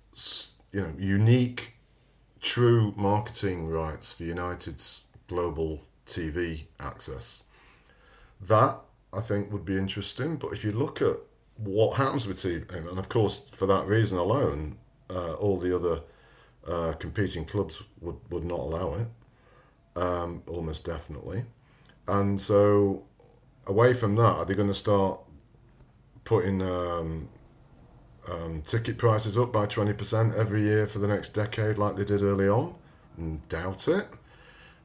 [0.73, 1.73] you know unique
[2.41, 7.45] true marketing rights for united's global tv access
[8.41, 8.79] that
[9.13, 10.37] I think would be interesting.
[10.37, 11.17] But if you look at
[11.57, 14.77] what happens with TV, and of course for that reason alone,
[15.09, 16.01] uh, all the other
[16.69, 19.07] uh, competing clubs would, would not allow it,
[19.97, 21.45] um, almost definitely.
[22.07, 23.03] And so,
[23.67, 25.19] away from that, are they going to start
[26.25, 27.29] putting um,
[28.29, 32.23] um, ticket prices up by 20% every year for the next decade, like they did
[32.23, 32.75] early on?
[33.49, 34.07] Doubt it.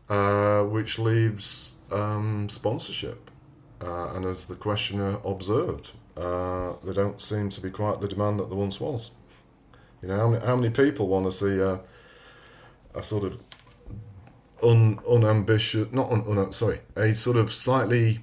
[0.10, 3.30] Uh, which leaves um, sponsorship.
[3.82, 8.39] Uh, and as the questioner observed, uh, there don't seem to be quite the demand
[8.39, 9.12] that there once was.
[10.02, 11.80] You know, how many, how many people want to see a,
[12.93, 13.41] a sort of
[14.63, 18.21] un, unambitious, not un, un, sorry, a sort of slightly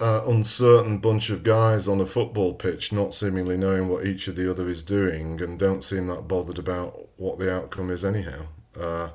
[0.00, 4.36] uh, uncertain bunch of guys on a football pitch, not seemingly knowing what each of
[4.36, 8.46] the other is doing, and don't seem that bothered about what the outcome is anyhow,
[8.78, 9.10] uh,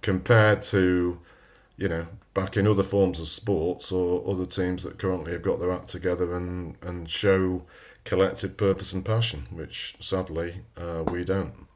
[0.00, 1.18] compared to,
[1.76, 5.58] you know, back in other forms of sports or other teams that currently have got
[5.58, 7.62] their act together and, and show
[8.04, 11.67] collective purpose and passion, which sadly uh, we don't.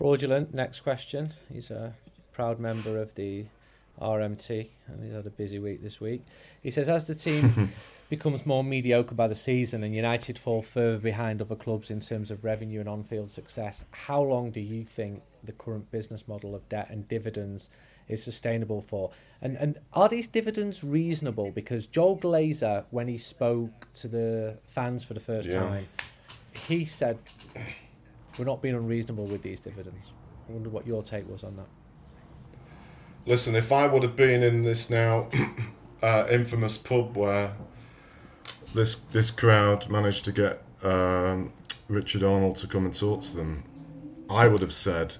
[0.00, 1.34] Fraudulent, next question.
[1.52, 1.92] He's a
[2.32, 3.44] proud member of the
[4.00, 6.22] RMT and he's had a busy week this week.
[6.62, 7.70] He says, as the team
[8.08, 12.30] becomes more mediocre by the season and United fall further behind other clubs in terms
[12.30, 16.54] of revenue and on field success, how long do you think the current business model
[16.54, 17.68] of debt and dividends
[18.08, 19.10] is sustainable for.
[19.42, 21.50] And and are these dividends reasonable?
[21.52, 25.60] Because Joel Glazer, when he spoke to the fans for the first yeah.
[25.60, 25.88] time,
[26.66, 27.18] he said
[28.38, 30.12] we're not being unreasonable with these dividends.
[30.48, 31.66] I wonder what your take was on that.
[33.26, 35.28] Listen, if I would have been in this now
[36.02, 37.52] uh, infamous pub where
[38.74, 41.52] this this crowd managed to get um,
[41.88, 43.64] Richard Arnold to come and talk to them,
[44.28, 45.16] I would have said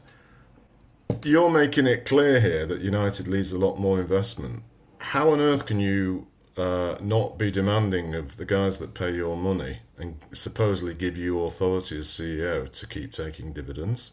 [1.24, 4.62] you're making it clear here that United needs a lot more investment.
[4.98, 6.26] How on earth can you
[6.60, 11.42] uh, not be demanding of the guys that pay your money and supposedly give you
[11.44, 14.12] authority as CEO to keep taking dividends?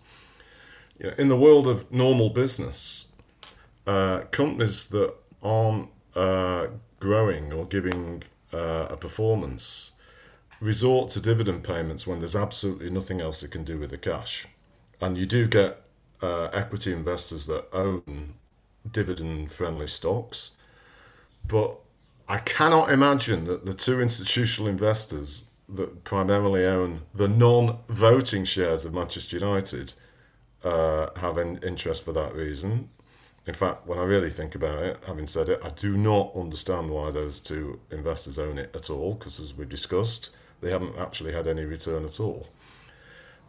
[0.99, 3.07] in the world of normal business,
[3.85, 6.67] uh, companies that aren't uh,
[6.99, 9.91] growing or giving uh, a performance
[10.59, 14.47] resort to dividend payments when there's absolutely nothing else they can do with the cash.
[14.99, 15.83] And you do get
[16.21, 18.33] uh, equity investors that own
[18.91, 20.51] dividend friendly stocks.
[21.47, 21.77] But
[22.29, 28.85] I cannot imagine that the two institutional investors that primarily own the non voting shares
[28.85, 29.93] of Manchester United
[30.63, 32.89] uh, have an interest for that reason.
[33.45, 36.89] In fact, when I really think about it, having said it, I do not understand
[36.89, 41.31] why those two investors own it at all, because as we've discussed, they haven't actually
[41.31, 42.47] had any return at all.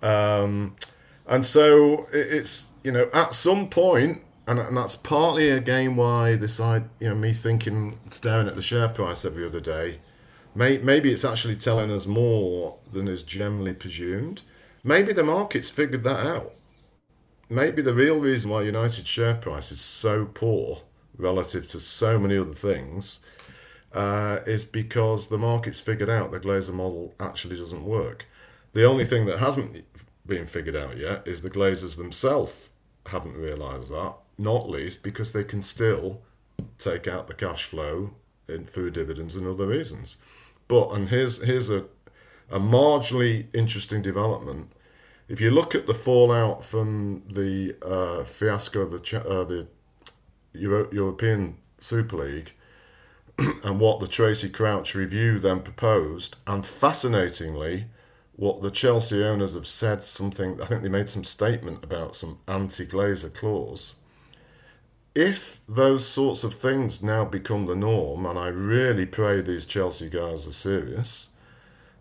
[0.00, 0.76] Um,
[1.26, 6.58] and so it's, you know, at some point, and, and that's partly again why this,
[6.58, 10.00] I, you know, me thinking, staring at the share price every other day,
[10.54, 14.42] may, maybe it's actually telling us more than is generally presumed.
[14.82, 16.52] Maybe the market's figured that out
[17.48, 20.82] maybe the real reason why United share price is so poor
[21.16, 23.20] relative to so many other things
[23.92, 28.26] uh, is because the market's figured out the Glazer model actually doesn't work.
[28.74, 29.84] The only thing that hasn't
[30.26, 32.70] been figured out yet is the Glazers themselves
[33.06, 36.22] haven't realised that, not least because they can still
[36.78, 38.12] take out the cash flow
[38.48, 40.18] in, through dividends and other reasons.
[40.68, 41.84] But, and here's, here's a,
[42.50, 44.72] a marginally interesting development
[45.28, 49.66] if you look at the fallout from the uh, fiasco of the uh, the
[50.54, 52.54] Euro- European Super League
[53.38, 57.86] and what the Tracey Crouch review then proposed, and fascinatingly,
[58.36, 60.60] what the Chelsea owners have said something.
[60.62, 63.94] I think they made some statement about some anti-Glazer clause.
[65.18, 70.08] If those sorts of things now become the norm, and I really pray these Chelsea
[70.08, 71.30] guys are serious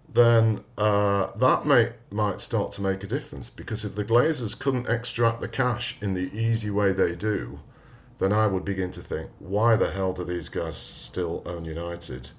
[0.10, 3.50] then uh, that may, might start to make a difference.
[3.50, 7.60] Because if the Glazers couldn't extract the cash in the easy way they do,
[8.18, 12.32] then I would begin to think, why the hell do these guys still own United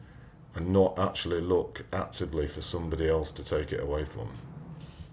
[0.55, 4.29] and not actually look actively for somebody else to take it away from?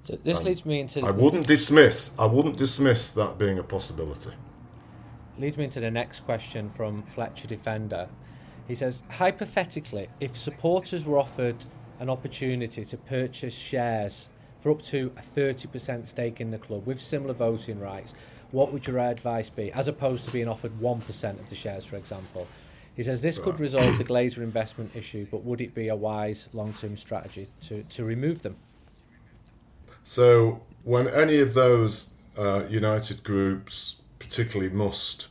[0.04, 1.06] So this and leads me into.
[1.06, 2.16] I wouldn't dismiss.
[2.18, 4.32] I wouldn't dismiss that being a possibility.
[5.38, 8.08] Leads me into the next question from Fletcher Defender.
[8.68, 11.58] He says, hypothetically, if supporters were offered
[12.00, 14.30] an opportunity to purchase shares
[14.62, 18.16] for up to a 30% stake in the club with similar voting rights,
[18.52, 21.98] what would your advice be, as opposed to being offered 1% of the shares, for
[21.98, 22.48] example?
[22.96, 26.48] He says this could resolve the Glazer investment issue, but would it be a wise
[26.54, 28.56] long term strategy to, to remove them?
[30.04, 35.28] So, when any of those uh, United groups, particularly Must,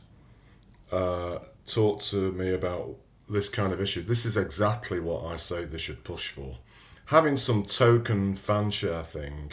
[0.91, 2.95] uh, talk to me about
[3.29, 4.01] this kind of issue.
[4.01, 6.57] This is exactly what I say they should push for.
[7.05, 9.51] Having some token fan share thing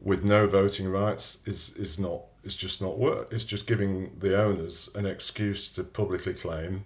[0.00, 3.28] with no voting rights is, is not is just not work.
[3.32, 6.84] It's just giving the owners an excuse to publicly claim,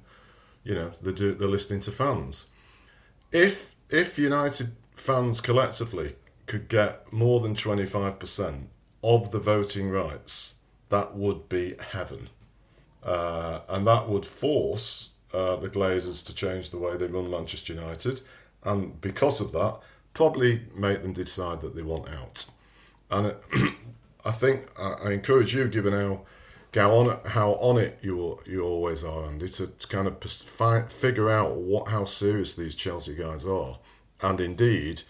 [0.65, 2.47] you know, they do they're listening to fans.
[3.31, 8.71] If if United fans collectively could get more than twenty five percent
[9.03, 10.57] of the voting rights,
[10.91, 12.29] that would be heaven,
[13.03, 17.73] uh, and that would force uh, the Glazers to change the way they run Manchester
[17.73, 18.21] United,
[18.65, 19.79] and because of that,
[20.15, 22.45] probably make them decide that they want out.
[23.11, 23.43] And it,
[24.25, 26.23] I think I, I, encourage you, given how
[26.75, 31.31] how on how on it you you always are, Andy, to, to kind of figure
[31.31, 33.79] out what how serious these Chelsea guys are,
[34.21, 35.03] and indeed,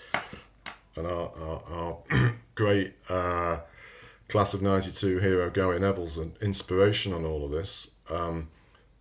[0.97, 1.63] and our our,
[2.11, 2.95] our great.
[3.09, 3.61] Uh,
[4.31, 7.91] class of 92 hero Gary Neville's an inspiration on all of this.
[8.09, 8.49] Um,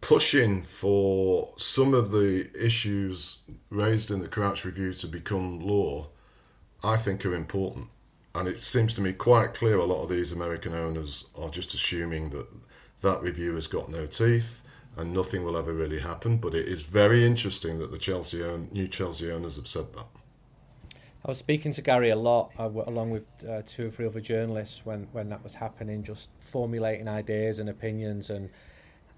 [0.02, 3.38] pushing for some of the issues
[3.70, 6.08] raised in the Crouch Review to become law,
[6.84, 7.88] I think are important.
[8.34, 11.74] And it seems to me quite clear a lot of these American owners are just
[11.74, 12.48] assuming that
[13.02, 14.64] that review has got no teeth
[14.98, 16.38] and nothing will ever really happen.
[16.38, 20.08] But it is very interesting that the Chelsea own, new Chelsea owners have said that.
[21.24, 24.22] I was speaking to Gary a lot, uh, along with uh, two or three other
[24.22, 28.50] journalists, when, when that was happening, just formulating ideas and opinions and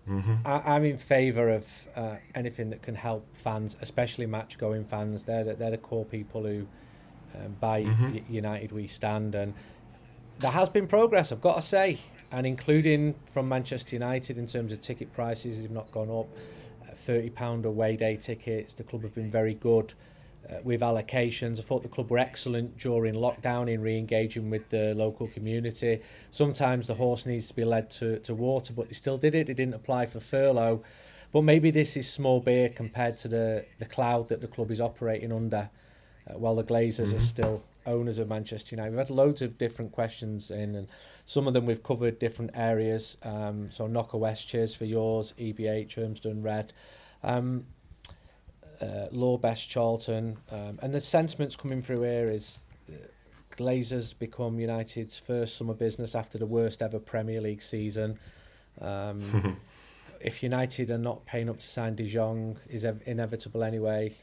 [0.09, 0.47] Mm-hmm.
[0.47, 5.23] I, am in favour of uh, anything that can help fans, especially match-going fans.
[5.23, 6.67] They're the, they're the core people who
[7.35, 8.33] um, buy mm-hmm.
[8.33, 9.53] United We Stand, and
[10.39, 11.31] there has been progress.
[11.31, 11.99] I've got to say,
[12.31, 16.27] and including from Manchester United in terms of ticket prices, have not gone up.
[16.83, 18.73] Uh, Thirty pound away day tickets.
[18.73, 19.93] The club have been very good
[20.49, 21.60] uh, with allocations.
[21.60, 26.01] I thought the club were excellent during lockdown in re-engaging with the local community.
[26.32, 29.48] Sometimes the horse needs to be led to, to water, but they still did it.
[29.48, 30.83] They didn't apply for furlough.
[31.31, 34.81] But maybe this is small beer compared to the, the cloud that the club is
[34.81, 35.69] operating under,
[36.29, 37.17] uh, while the Glazers mm-hmm.
[37.17, 38.92] are still owners of Manchester United.
[38.92, 40.87] We've had loads of different questions in, and
[41.25, 43.17] some of them we've covered different areas.
[43.23, 45.33] Um, so Knocker West, cheers for yours.
[45.39, 46.73] EBH, Urmston Red.
[47.23, 47.65] Um,
[48.82, 52.96] uh, Law Best Charlton, um, and the sentiments coming through here is uh,
[53.58, 58.17] Glazers become United's first summer business after the worst ever Premier League season.
[58.79, 59.58] Um,
[60.19, 64.15] if United are not paying up to sign De Jong, is ev- inevitable anyway.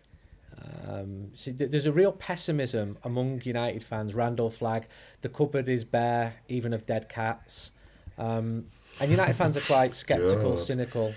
[0.87, 4.15] Um, so th- there's a real pessimism among United fans.
[4.15, 4.87] Randall Flag,
[5.21, 7.73] the cupboard is bare, even of dead cats.
[8.17, 8.67] Um,
[9.01, 11.15] and United fans are quite sceptical, cynical.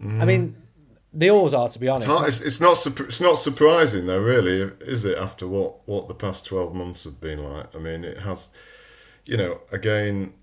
[0.00, 0.20] Mm.
[0.20, 0.56] I mean,
[1.12, 2.08] they always are, to be honest.
[2.08, 5.18] It's, it's, it's not it's not surprising though, really, is it?
[5.18, 8.50] After what what the past twelve months have been like, I mean, it has.
[9.24, 10.34] You know, again,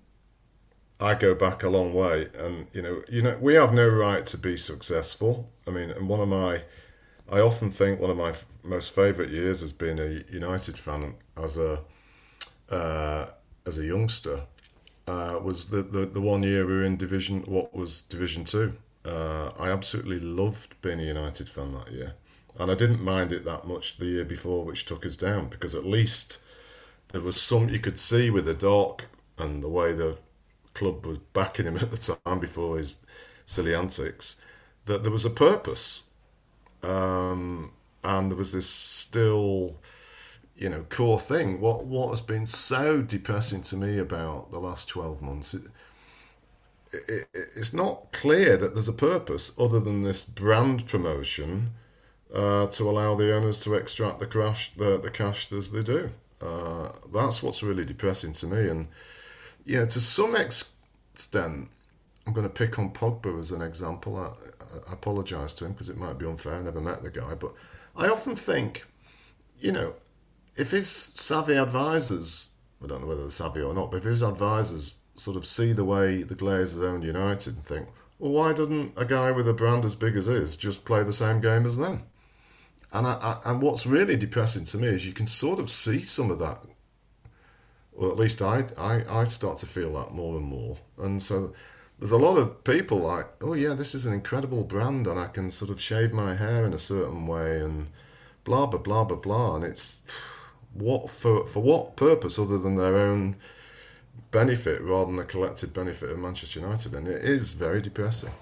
[1.00, 4.24] I go back a long way, and you know, you know, we have no right
[4.24, 5.50] to be successful.
[5.66, 6.62] I mean, and one of my,
[7.30, 11.58] I often think one of my most favourite years has been a United fan as
[11.58, 11.84] a,
[12.70, 13.26] uh,
[13.66, 14.46] as a youngster,
[15.06, 18.78] uh, was the, the the one year we were in Division, what was Division Two.
[19.04, 22.14] Uh, I absolutely loved being a United fan that year,
[22.58, 25.74] and I didn't mind it that much the year before, which took us down because
[25.74, 26.38] at least
[27.10, 29.06] there was some you could see with the Doc
[29.38, 30.18] and the way the
[30.74, 32.98] club was backing him at the time before his
[33.46, 34.36] silly antics,
[34.86, 36.04] that there was a purpose.
[36.82, 37.72] Um,
[38.04, 39.76] and there was this still,
[40.56, 41.60] you know, core thing.
[41.60, 45.54] What what has been so depressing to me about the last twelve months?
[46.92, 51.70] It, it, it's not clear that there's a purpose other than this brand promotion
[52.34, 56.10] uh, to allow the owners to extract the cash the, the cash as they do.
[56.40, 58.88] Uh, that's what's really depressing to me, and
[59.66, 61.68] know, to some extent,
[62.26, 64.16] I'm going to pick on Pogba as an example.
[64.16, 66.54] I, I apologise to him because it might be unfair.
[66.54, 67.52] I never met the guy, but
[67.96, 68.86] I often think,
[69.58, 69.94] you know,
[70.56, 72.50] if his savvy advisors,
[72.82, 75.72] I don't know whether they're savvy or not, but if his advisors sort of see
[75.72, 79.52] the way the Glazers own United and think, well, why doesn't a guy with a
[79.52, 82.04] brand as big as his just play the same game as them?
[82.92, 83.12] And I,
[83.44, 86.38] I, and what's really depressing to me is you can sort of see some of
[86.40, 86.64] that
[88.00, 90.78] or at least I, I, I start to feel that more and more.
[90.98, 91.52] And so
[91.98, 95.26] there's a lot of people like, oh yeah, this is an incredible brand, and I
[95.26, 97.90] can sort of shave my hair in a certain way, and
[98.44, 99.56] blah blah blah blah blah.
[99.56, 100.02] And it's
[100.72, 103.36] what for for what purpose other than their own
[104.30, 106.94] benefit rather than the collective benefit of Manchester United?
[106.94, 108.32] And it is very depressing.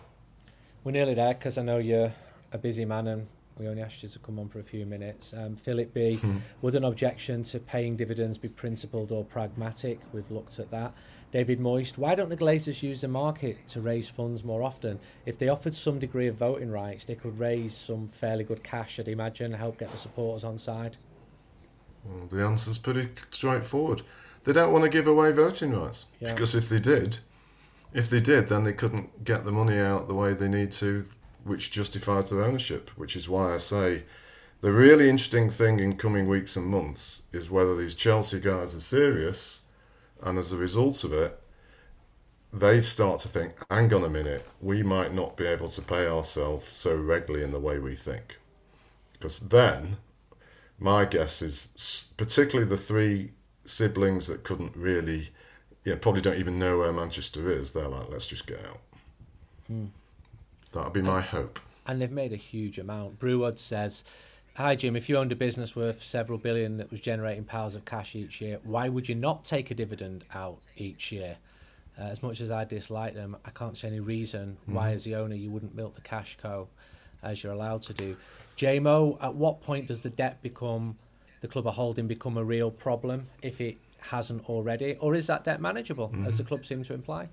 [0.84, 2.12] We're nearly there because I know you're
[2.52, 3.26] a busy man and
[3.58, 5.34] we only asked you to come on for a few minutes.
[5.36, 6.36] Um, Philip B, hmm.
[6.62, 10.00] would an objection to paying dividends be principled or pragmatic?
[10.12, 10.94] We've looked at that.
[11.30, 14.98] David Moist, why don't the Glazers use the market to raise funds more often?
[15.26, 18.98] If they offered some degree of voting rights, they could raise some fairly good cash,
[18.98, 20.96] I'd imagine, help get the supporters on side.
[22.04, 24.02] Well, the answer's pretty straightforward.
[24.48, 26.32] They don't want to give away voting rights yeah.
[26.32, 27.18] because if they did,
[27.92, 31.04] if they did, then they couldn't get the money out the way they need to
[31.44, 34.04] which justifies their ownership, which is why I say
[34.62, 38.80] the really interesting thing in coming weeks and months is whether these Chelsea guys are
[38.80, 39.66] serious,
[40.22, 41.38] and as a result of it,
[42.50, 46.06] they start to think, hang on a minute, we might not be able to pay
[46.06, 48.38] ourselves so regularly in the way we think.
[49.12, 49.98] Because then,
[50.78, 53.32] my guess is, particularly the three
[53.68, 55.30] siblings that couldn't really,
[55.84, 58.80] you know, probably don't even know where Manchester is, they're like, let's just get out.
[59.66, 59.86] Hmm.
[60.72, 61.58] That'd be my hope.
[61.86, 63.18] And they've made a huge amount.
[63.18, 64.04] Brewwood says,
[64.56, 67.84] Hi Jim, if you owned a business worth several billion that was generating piles of
[67.84, 71.36] cash each year, why would you not take a dividend out each year?
[71.98, 74.74] Uh, as much as I dislike them, I can't see any reason mm.
[74.74, 76.68] why, as the owner, you wouldn't milk the cash cow
[77.22, 78.16] as you're allowed to do.
[78.56, 80.96] JMO, at what point does the debt become,
[81.40, 84.96] the club are holding, become a real problem if it hasn't already?
[85.00, 86.26] Or is that debt manageable, mm.
[86.26, 87.28] as the club seem to imply?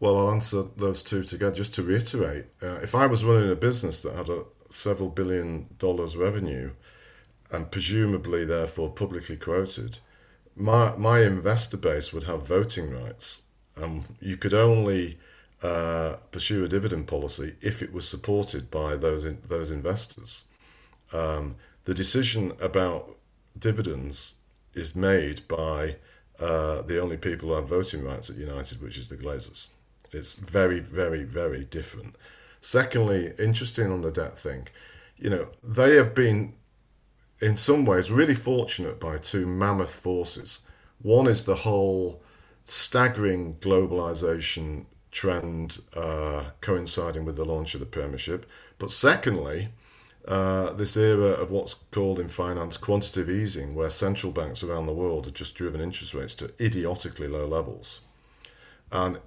[0.00, 1.54] Well, I'll answer those two together.
[1.54, 5.66] Just to reiterate, uh, if I was running a business that had a several billion
[5.78, 6.72] dollars revenue,
[7.50, 10.00] and presumably therefore publicly quoted,
[10.56, 13.42] my my investor base would have voting rights.
[13.80, 15.18] Um, you could only
[15.62, 20.44] uh, pursue a dividend policy if it was supported by those in, those investors.
[21.12, 23.16] Um, the decision about
[23.58, 24.36] dividends
[24.74, 25.96] is made by
[26.40, 29.68] uh, the only people who have voting rights at United, which is the Glazers.
[30.12, 32.16] It's very, very, very different.
[32.60, 34.68] Secondly, interesting on the debt thing,
[35.16, 36.54] you know, they have been
[37.40, 40.60] in some ways really fortunate by two mammoth forces.
[41.02, 42.22] One is the whole
[42.64, 48.46] staggering globalization trend uh, coinciding with the launch of the Premiership.
[48.78, 49.68] But secondly,
[50.26, 54.92] uh, this era of what's called in finance quantitative easing, where central banks around the
[54.92, 58.00] world have just driven interest rates to idiotically low levels.
[58.90, 59.18] And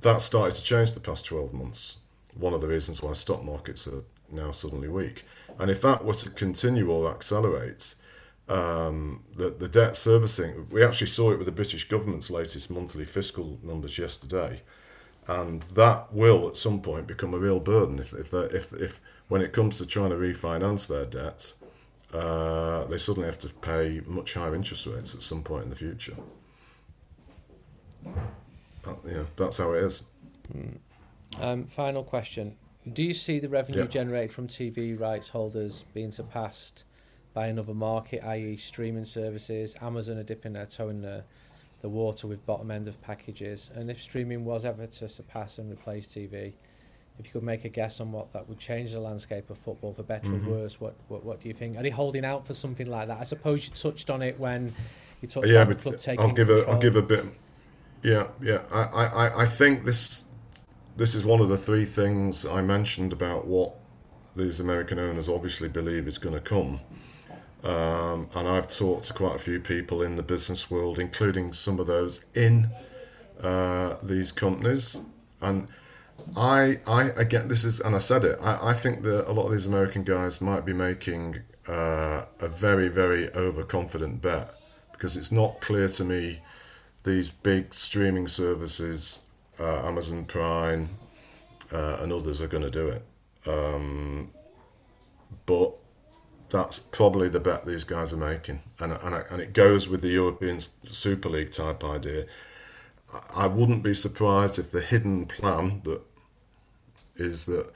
[0.00, 1.98] that started to change the past 12 months.
[2.34, 5.24] One of the reasons why stock markets are now suddenly weak.
[5.58, 7.94] And if that were to continue or accelerate,
[8.48, 13.04] um, the, the debt servicing, we actually saw it with the British government's latest monthly
[13.04, 14.62] fiscal numbers yesterday.
[15.26, 19.42] And that will at some point become a real burden if, if, if, if when
[19.42, 21.52] it comes to trying to refinance their debt,
[22.12, 25.76] uh, they suddenly have to pay much higher interest rates at some point in the
[25.76, 26.16] future.
[29.04, 30.06] you know, that's how it is.
[31.38, 32.56] Um, final question:
[32.90, 33.86] Do you see the revenue Yeah.
[33.86, 36.84] generated from TV rights holders being surpassed
[37.34, 39.76] by another market, i.e., streaming services?
[39.82, 41.24] Amazon are dipping their toe in the
[41.80, 45.70] the water with bottom end of packages, and if streaming was ever to surpass and
[45.70, 46.54] replace TV,
[47.18, 49.92] if you could make a guess on what that would change the landscape of football
[49.92, 50.46] for better Mhm.
[50.46, 51.76] or worse, what, what what do you think?
[51.76, 53.18] Are they holding out for something like that?
[53.20, 54.72] I suppose you touched on it when
[55.20, 57.24] you talked yeah, about the club taking I'll give a I'll give a bit.
[58.02, 58.62] Yeah, yeah.
[58.70, 60.24] I, I, I- I think this
[60.96, 63.74] this is one of the three things I mentioned about what
[64.36, 66.80] these American owners obviously believe is going to come.
[67.64, 71.80] Um, and I've talked to quite a few people in the business world, including some
[71.80, 72.70] of those in
[73.42, 75.02] uh, these companies.
[75.40, 75.66] And
[76.36, 78.38] I, I again, this is, and I said it.
[78.40, 82.48] I, I think that a lot of these American guys might be making uh, a
[82.48, 84.54] very, very overconfident bet
[84.92, 86.40] because it's not clear to me
[87.04, 89.20] these big streaming services,
[89.58, 90.90] uh, Amazon Prime,
[91.72, 93.04] uh, and others are going to do it.
[93.46, 94.30] Um,
[95.46, 95.74] but
[96.50, 100.08] that's probably the bet these guys are making, and and, and it goes with the
[100.08, 102.26] European Super League type idea.
[103.12, 106.02] I- I wouldn't be surprised if the hidden plan that
[107.18, 107.72] is that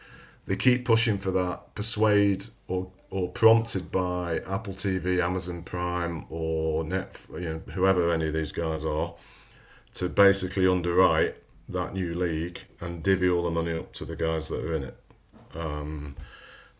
[0.47, 6.83] they keep pushing for that, persuade or or prompted by Apple TV, Amazon Prime, or
[6.83, 9.15] Net, you know, whoever any of these guys are,
[9.93, 11.37] to basically underwrite
[11.69, 14.85] that new league and divvy all the money up to the guys that are in
[14.85, 14.97] it.
[15.55, 16.17] Um,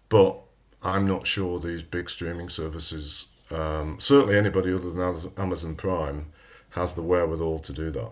[0.09, 0.43] but
[0.83, 6.33] I'm not sure these big streaming services, um, certainly anybody other than Amazon Prime,
[6.71, 8.11] has the wherewithal to do that.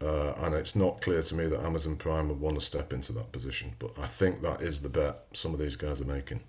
[0.00, 3.12] Uh, and it's not clear to me that Amazon Prime would want to step into
[3.14, 3.72] that position.
[3.78, 6.40] But I think that is the bet some of these guys are making.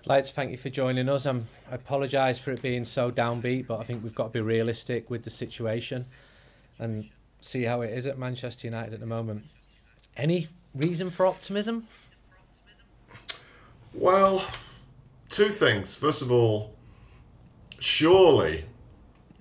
[0.00, 1.26] I'd like to thank you for joining us.
[1.26, 4.40] I'm, I apologise for it being so downbeat, but I think we've got to be
[4.40, 6.06] realistic with the situation
[6.78, 7.08] and
[7.40, 9.44] see how it is at Manchester United at the moment.
[10.16, 11.86] Any reason for optimism?
[13.92, 14.44] Well,
[15.28, 15.96] two things.
[15.96, 16.74] First of all,
[17.78, 18.64] surely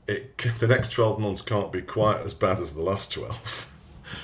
[0.08, 3.70] it, the next 12 months can't be quite as bad as the last 12.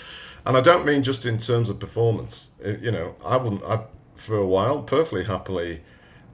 [0.46, 2.52] and I don't mean just in terms of performance.
[2.62, 3.82] It- you know, I wouldn't, I,
[4.16, 5.82] for a while, perfectly happily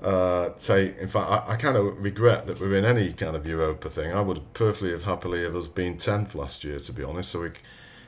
[0.02, 0.98] uh, take.
[0.98, 4.12] In fact, I, I kind of regret that we're in any kind of Europa thing.
[4.14, 7.42] I would perfectly have happily have us been 10th last year, to be honest, so
[7.42, 7.50] we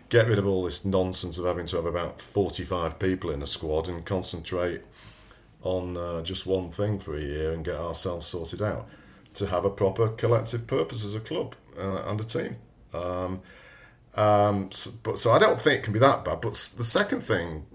[0.10, 3.48] get rid of all this nonsense of having to have about 45 people in a
[3.48, 4.82] squad and concentrate
[5.64, 8.88] on uh, just one thing for a year and get ourselves sorted out
[9.38, 12.56] to have a proper collective purpose as a club uh, and a team.
[12.94, 13.42] Um,
[14.16, 16.42] um, so, but so I don't think it can be that bad.
[16.42, 17.66] But the second thing,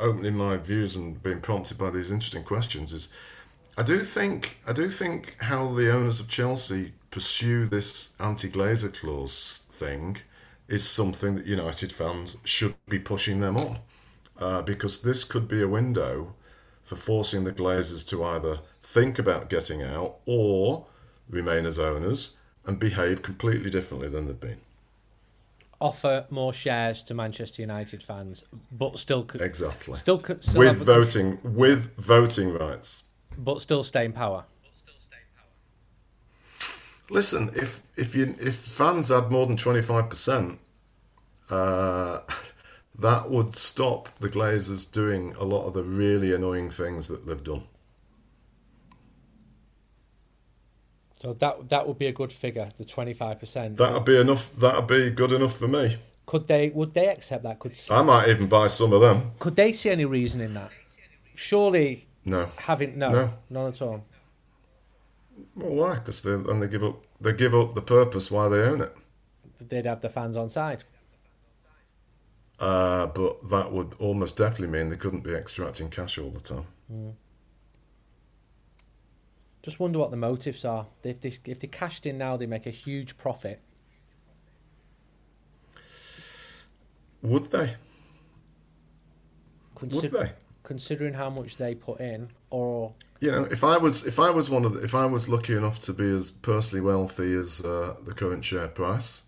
[0.00, 3.08] opening my views and being prompted by these interesting questions, is
[3.78, 9.62] I do think I do think how the owners of Chelsea pursue this anti-Glazer clause
[9.70, 10.18] thing
[10.66, 13.78] is something that United fans should be pushing them on,
[14.38, 16.34] uh, because this could be a window
[16.82, 18.58] for forcing the Glazers to either
[18.94, 20.86] think about getting out or
[21.28, 24.60] remain as owners and behave completely differently than they've been.
[25.80, 29.96] Offer more shares to Manchester United fans, but still, could, Exactly.
[29.96, 33.02] still, still with voting with voting rights.
[33.36, 34.44] but still stay in power.
[37.10, 40.58] Listen, if if you if fans had more than twenty five percent,
[41.50, 42.20] uh,
[42.98, 47.44] that would stop the Glazers doing a lot of the really annoying things that they've
[47.44, 47.64] done.
[51.24, 53.78] So that that would be a good figure, the twenty five percent.
[53.78, 54.54] That'd be enough.
[54.56, 55.96] That'd be good enough for me.
[56.26, 56.68] Could they?
[56.68, 57.58] Would they accept that?
[57.58, 59.32] Could I might even buy some of them.
[59.38, 60.70] could they see any reason in that?
[61.34, 62.50] Surely No.
[62.56, 63.30] having no, No.
[63.48, 64.04] none at all.
[65.56, 65.94] Well, why?
[65.94, 67.02] Because they then they give up.
[67.20, 68.94] They give up the purpose why they own it.
[69.58, 70.84] They'd have the fans on side.
[72.60, 76.66] Uh, but that would almost definitely mean they couldn't be extracting cash all the time.
[79.64, 80.88] Just wonder what the motives are.
[81.02, 83.62] If they if they cashed in now, they make a huge profit.
[87.22, 87.74] Would they?
[89.80, 90.32] Would they?
[90.64, 94.50] Considering how much they put in, or You know, if I was if I was
[94.50, 97.94] one of the, if I was lucky enough to be as personally wealthy as uh,
[98.04, 99.22] the current share price,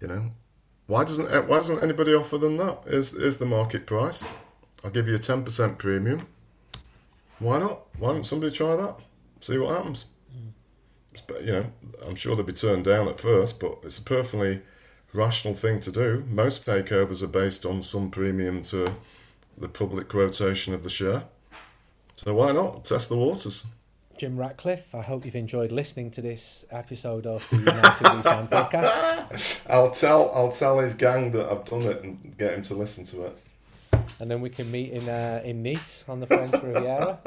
[0.00, 0.30] you know,
[0.86, 2.84] why doesn't why doesn't anybody offer them that?
[2.86, 4.36] Is is the market price?
[4.82, 6.26] I'll give you a ten percent premium.
[7.40, 7.80] Why not?
[7.98, 8.96] Why don't somebody try that?
[9.40, 10.04] See what happens.
[11.26, 11.66] But you know,
[12.06, 14.62] I'm sure they'll be turned down at first, but it's a perfectly
[15.12, 16.24] rational thing to do.
[16.28, 18.94] Most takeovers are based on some premium to
[19.58, 21.24] the public quotation of the share.
[22.16, 23.66] So why not test the waters?
[24.18, 24.94] Jim Ratcliffe.
[24.94, 29.60] I hope you've enjoyed listening to this episode of the United We Stand podcast.
[29.66, 33.06] I'll tell I'll tell his gang that I've done it and get him to listen
[33.06, 33.38] to it.
[34.20, 37.18] And then we can meet in uh, in Nice on the French Riviera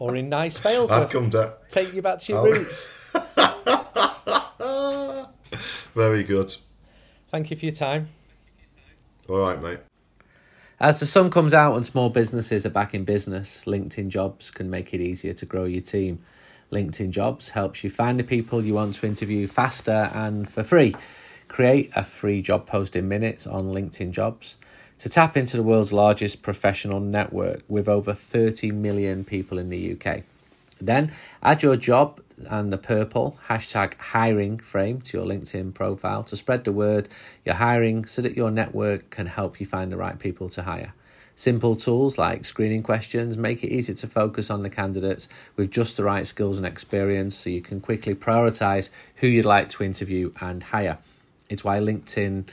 [0.00, 0.90] or in nice Failsworth.
[0.90, 1.52] I've come down.
[1.68, 2.96] Take you back to your roots.
[5.94, 6.56] Very good.
[7.30, 8.08] Thank you for your time.
[9.28, 9.78] All right, mate.
[10.80, 14.70] As the sun comes out and small businesses are back in business, LinkedIn Jobs can
[14.70, 16.20] make it easier to grow your team.
[16.72, 20.96] LinkedIn Jobs helps you find the people you want to interview faster and for free.
[21.48, 24.56] Create a free job post in minutes on LinkedIn Jobs
[25.00, 29.92] to tap into the world's largest professional network with over 30 million people in the
[29.92, 30.22] UK.
[30.78, 36.36] Then add your job and the purple hashtag hiring frame to your LinkedIn profile to
[36.36, 37.08] spread the word
[37.44, 40.92] you're hiring so that your network can help you find the right people to hire.
[41.34, 45.96] Simple tools like screening questions make it easy to focus on the candidates with just
[45.96, 50.32] the right skills and experience so you can quickly prioritize who you'd like to interview
[50.42, 50.98] and hire.
[51.48, 52.44] It's why LinkedIn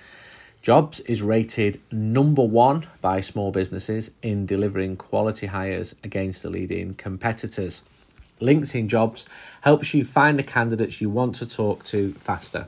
[0.68, 6.93] Jobs is rated number one by small businesses in delivering quality hires against the leading
[6.95, 7.84] competitors.
[8.41, 9.26] LinkedIn Jobs
[9.61, 12.68] helps you find the candidates you want to talk to faster.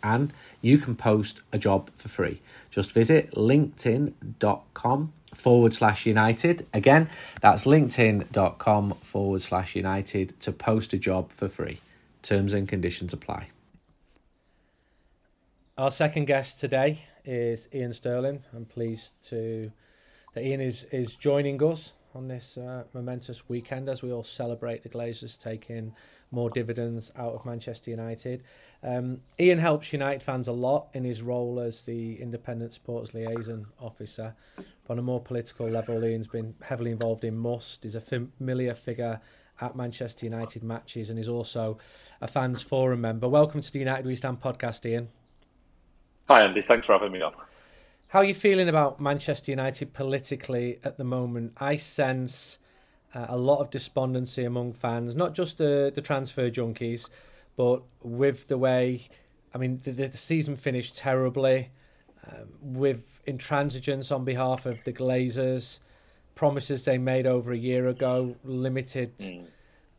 [0.00, 0.32] And
[0.62, 2.40] you can post a job for free.
[2.70, 6.64] Just visit linkedin.com forward slash united.
[6.72, 7.10] Again,
[7.40, 11.80] that's linkedin.com forward slash united to post a job for free.
[12.22, 13.48] Terms and conditions apply.
[15.76, 18.42] Our second guest today is Ian Stirling.
[18.54, 19.70] I'm pleased to
[20.34, 24.82] that Ian is, is joining us on this uh, momentous weekend as we all celebrate
[24.82, 25.94] the Glazers taking
[26.30, 28.42] more dividends out of Manchester United.
[28.82, 33.66] Um, Ian helps United fans a lot in his role as the independent sports liaison
[33.80, 34.34] officer.
[34.56, 37.84] But on a more political level, Ian's been heavily involved in Must.
[37.84, 39.20] He's a familiar figure
[39.60, 41.78] at Manchester United matches and is also
[42.20, 43.28] a fans forum member.
[43.28, 45.08] Welcome to the United We Stand podcast, Ian.
[46.28, 46.62] Hi, Andy.
[46.62, 47.34] Thanks for having me on.
[48.08, 51.52] How are you feeling about Manchester United politically at the moment?
[51.58, 52.58] I sense
[53.14, 57.10] uh, a lot of despondency among fans, not just the, the transfer junkies,
[57.56, 59.08] but with the way,
[59.54, 61.70] I mean, the, the season finished terribly,
[62.26, 65.80] um, with intransigence on behalf of the Glazers,
[66.34, 69.44] promises they made over a year ago, limited mm.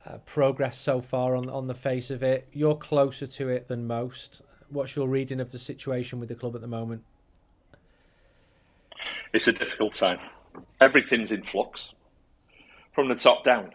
[0.08, 2.48] uh, progress so far on, on the face of it.
[2.52, 4.42] You're closer to it than most.
[4.76, 7.04] What's your reading of the situation with the club at the moment?
[9.34, 10.20] it's a difficult time.
[10.82, 11.94] Everything's in flux
[12.94, 13.72] from the top down,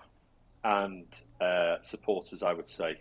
[0.62, 1.06] and
[1.40, 3.00] uh, supporters, I would say,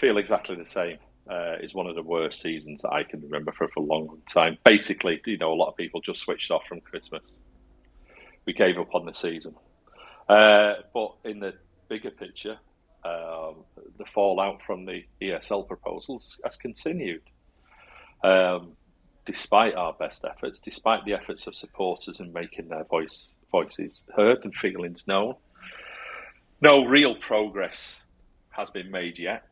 [0.00, 0.96] feel exactly the same.
[1.28, 4.22] Uh, is one of the worst seasons that I can remember for, for a long
[4.30, 4.56] time.
[4.64, 7.22] Basically, you know, a lot of people just switched off from Christmas.
[8.46, 9.54] We gave up on the season.
[10.26, 11.52] Uh, but in the
[11.90, 12.56] bigger picture,
[13.08, 13.54] um,
[13.98, 17.22] the fallout from the ESL proposals has continued.
[18.22, 18.72] Um,
[19.24, 24.44] despite our best efforts, despite the efforts of supporters in making their voice voices heard
[24.44, 25.34] and feelings known,
[26.60, 27.92] no real progress
[28.50, 29.44] has been made yet.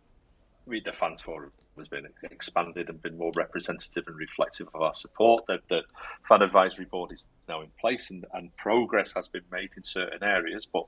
[0.66, 5.46] The fans forum has been expanded and been more representative and reflective of our support.
[5.46, 5.82] The, the
[6.28, 10.24] fan advisory board is now in place and, and progress has been made in certain
[10.24, 10.86] areas, but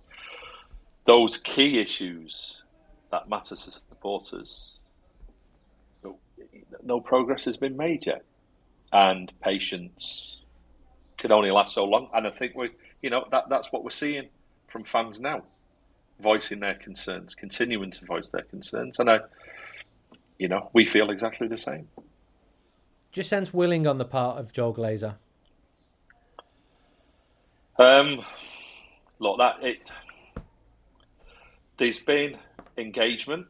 [1.09, 2.63] those key issues
[3.11, 4.75] that matter to supporters,
[6.05, 6.19] no,
[6.85, 8.23] no progress has been made yet
[8.93, 10.43] and patience
[11.17, 12.11] can only last so long.
[12.13, 12.69] And I think we,
[13.01, 14.29] you know, that that's what we're seeing
[14.69, 15.45] from fans now,
[16.21, 19.21] voicing their concerns, continuing to voice their concerns, and I,
[20.39, 21.89] you know, we feel exactly the same.
[23.13, 25.15] Just sense willing on the part of Joel Glazer.
[27.79, 28.21] Um,
[29.19, 29.91] look, that it.
[31.79, 32.37] There's been
[32.76, 33.47] engagement.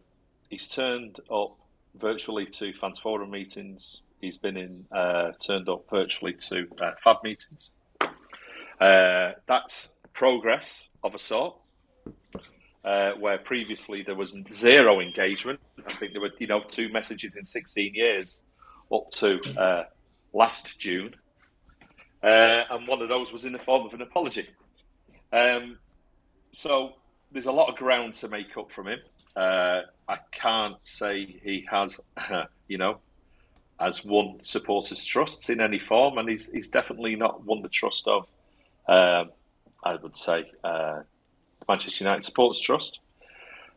[0.51, 1.57] He's turned up
[1.99, 7.23] virtually to fans forum meetings he's been in uh, turned up virtually to uh, FAB
[7.25, 7.71] meetings.
[8.81, 11.57] Uh, that's progress of a sort.
[12.85, 15.61] Uh, where previously there was zero engagement.
[15.87, 18.39] I think there were, you know, two messages in 16 years
[18.93, 19.85] up to uh,
[20.33, 21.15] last June,
[22.23, 24.49] uh, and one of those was in the form of an apology.
[25.33, 25.79] Um,
[26.53, 26.95] so
[27.33, 28.99] there's a lot of ground to make up from him.
[30.09, 32.01] I can't say he has,
[32.69, 32.99] you know,
[33.79, 38.09] has won supporters' trusts in any form, and he's he's definitely not won the trust
[38.09, 38.27] of,
[38.89, 39.31] um,
[39.85, 41.01] I would say, uh,
[41.69, 43.01] Manchester United Supporters Trust.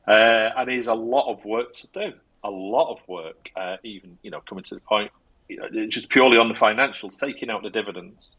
[0.07, 3.49] Uh, and he's a lot of work to do, a lot of work.
[3.55, 5.11] Uh, even you know, coming to the point,
[5.47, 8.31] you know, just purely on the financials, taking out the dividends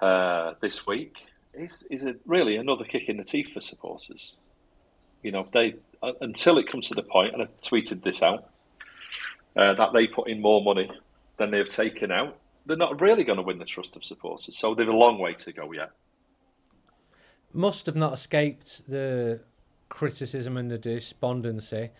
[0.00, 1.14] uh, this week
[1.58, 4.34] is is a, really another kick in the teeth for supporters.
[5.22, 8.50] You know, they uh, until it comes to the point, and I tweeted this out,
[9.56, 10.90] uh, that they put in more money
[11.38, 12.38] than they've taken out.
[12.66, 15.34] They're not really going to win the trust of supporters, so they've a long way
[15.34, 15.90] to go yet.
[17.52, 19.40] Must have not escaped the
[19.88, 21.90] criticism and the despondency.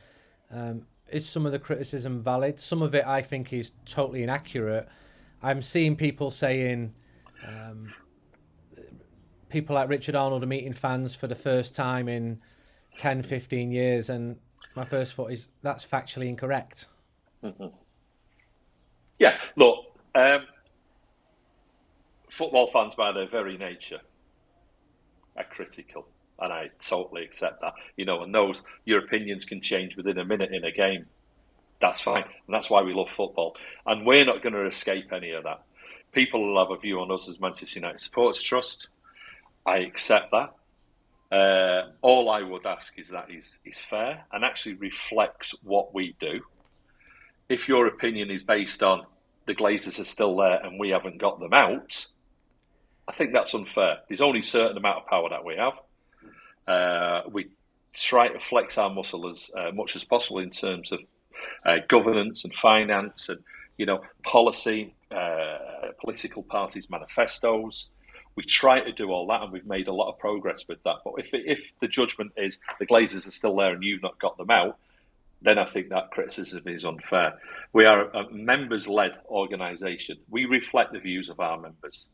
[0.50, 2.58] Um, is some of the criticism valid?
[2.58, 4.88] Some of it I think is totally inaccurate.
[5.42, 6.94] I'm seeing people saying
[7.46, 7.94] um,
[9.48, 12.40] people like Richard Arnold are meeting fans for the first time in
[12.96, 14.36] 10, 15 years, and
[14.74, 16.86] my first thought is that's factually incorrect.
[17.44, 17.66] Mm-hmm.
[19.18, 20.42] Yeah, look, um,
[22.28, 24.00] football fans by their very nature
[25.38, 26.06] are critical,
[26.38, 27.72] and I totally accept that.
[27.96, 31.06] You know, and those your opinions can change within a minute in a game.
[31.80, 33.56] That's fine, and that's why we love football.
[33.86, 35.62] And we're not going to escape any of that.
[36.12, 38.88] People will have a view on us as Manchester United Supporters Trust.
[39.66, 40.54] I accept that.
[41.36, 46.14] Uh, all I would ask is that is is fair and actually reflects what we
[46.20, 46.40] do.
[47.48, 49.04] If your opinion is based on
[49.46, 52.06] the Glazers are still there and we haven't got them out,
[53.08, 53.98] I think that's unfair.
[54.08, 55.74] There's only a certain amount of power that we have.
[56.66, 57.48] Uh, we
[57.92, 61.00] try to flex our muscle as uh, much as possible in terms of
[61.64, 63.38] uh, governance and finance and
[63.78, 65.58] you know policy, uh,
[66.00, 67.88] political parties' manifestos.
[68.36, 70.96] We try to do all that, and we've made a lot of progress with that.
[71.04, 74.36] But if if the judgment is the Glazers are still there and you've not got
[74.36, 74.78] them out,
[75.42, 77.34] then I think that criticism is unfair.
[77.72, 80.18] We are a members-led organisation.
[80.30, 82.06] We reflect the views of our members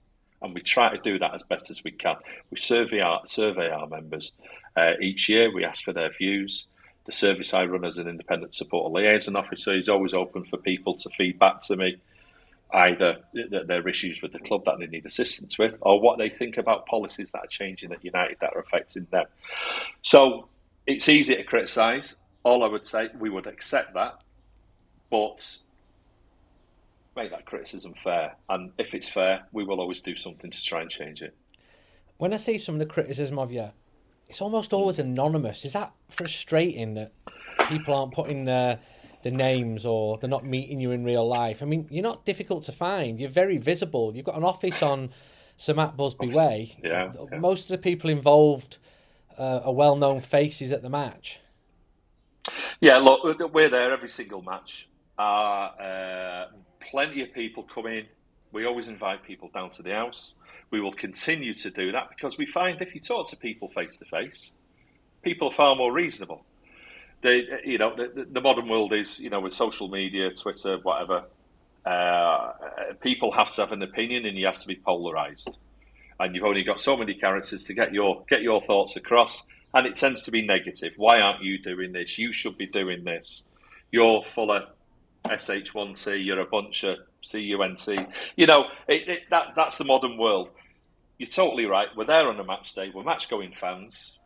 [0.42, 2.16] and we try to do that as best as we can.
[2.50, 4.32] We survey our survey our members
[4.76, 5.52] uh, each year.
[5.52, 6.66] We ask for their views.
[7.06, 10.96] The service I run as an independent supporter liaison officer is always open for people
[10.98, 11.96] to feedback to me,
[12.72, 16.56] either their issues with the club that they need assistance with, or what they think
[16.56, 19.26] about policies that are changing at United that are affecting them.
[20.02, 20.48] So
[20.86, 22.16] it's easy to criticise.
[22.44, 24.20] All I would say, we would accept that,
[25.10, 25.58] but
[27.14, 28.34] make that criticism fair.
[28.48, 31.36] And if it's fair, we will always do something to try and change it.
[32.16, 33.70] When I see some of the criticism of you,
[34.28, 35.64] it's almost always anonymous.
[35.64, 37.12] Is that frustrating that
[37.68, 38.78] people aren't putting the
[39.22, 41.62] the names or they're not meeting you in real life?
[41.62, 43.20] I mean, you're not difficult to find.
[43.20, 44.12] You're very visible.
[44.14, 45.10] You've got an office on
[45.56, 46.76] Sir Matt Busby Way.
[46.82, 47.38] Yeah, yeah.
[47.38, 48.78] Most of the people involved
[49.38, 51.40] uh, are well known faces at the match.
[52.80, 53.20] Yeah, look,
[53.52, 54.88] we're there every single match.
[55.18, 56.46] Uh,
[56.90, 58.06] plenty of people come in.
[58.52, 60.34] We always invite people down to the house.
[60.70, 63.96] We will continue to do that because we find if you talk to people face
[63.98, 64.54] to face,
[65.22, 66.44] people are far more reasonable.
[67.22, 71.24] They, you know, the, the, modern world is, you know, with social media, Twitter, whatever.
[71.86, 72.52] Uh,
[73.00, 75.56] people have to have an opinion, and you have to be polarized.
[76.18, 79.86] And you've only got so many characters to get your get your thoughts across, and
[79.86, 80.92] it tends to be negative.
[80.96, 82.18] Why aren't you doing this?
[82.18, 83.44] You should be doing this.
[83.90, 84.64] You're full of
[85.24, 86.24] sh1t.
[86.24, 88.08] you're a bunch of CUNC.
[88.36, 90.50] You know, it, it, that that's the modern world.
[91.18, 91.88] You're totally right.
[91.96, 92.90] We're there on a match day.
[92.92, 94.18] We're match going fans,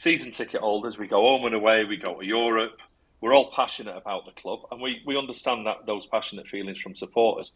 [0.00, 0.96] season ticket holders.
[0.96, 1.84] We go home and away.
[1.84, 2.78] We go to Europe.
[3.20, 6.94] We're all passionate about the club, and we, we understand that those passionate feelings from
[6.94, 7.52] supporters.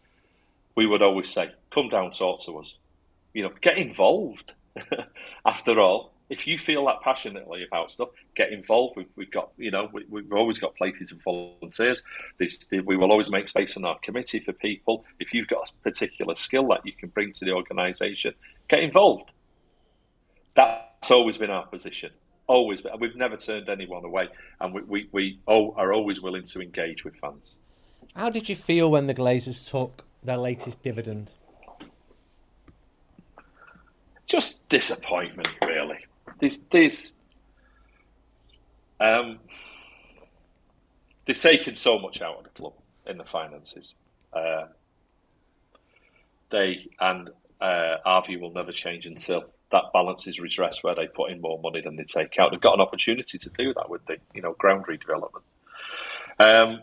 [0.76, 2.74] We would always say, "Come down, talk to us."
[3.32, 4.52] You know, get involved.
[5.46, 8.96] After all, if you feel that passionately about stuff, get involved.
[8.96, 12.02] We've, we've got, you know, we, have always got places of volunteers.
[12.38, 15.04] This, we will always make space in our committee for people.
[15.20, 18.34] If you've got a particular skill that you can bring to the organisation,
[18.68, 19.30] get involved.
[20.56, 22.10] That's always been our position.
[22.46, 24.28] Always, we've never turned anyone away,
[24.60, 27.56] and we, we, we are always willing to engage with fans.
[28.14, 31.34] How did you feel when the Glazers took their latest dividend?
[34.26, 36.04] Just disappointment, really
[36.40, 37.12] there's there's
[39.00, 39.38] um,
[41.26, 42.74] they've taken so much out of the club
[43.06, 43.94] in the finances.
[44.32, 44.66] Uh,
[46.50, 47.30] they and
[47.60, 51.40] uh, our view will never change until that balance is redressed, where they put in
[51.40, 52.50] more money than they take out.
[52.50, 55.42] They've got an opportunity to do that with the you know ground redevelopment,
[56.38, 56.80] um,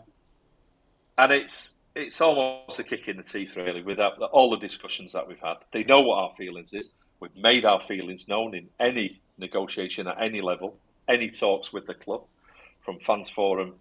[1.18, 5.28] and it's it's almost a kick in the teeth, really, with all the discussions that
[5.28, 5.56] we've had.
[5.72, 6.90] They know what our feelings is.
[7.20, 10.78] We've made our feelings known in any negotiation at any level,
[11.08, 12.22] any talks with the club,
[12.80, 13.74] from fans forum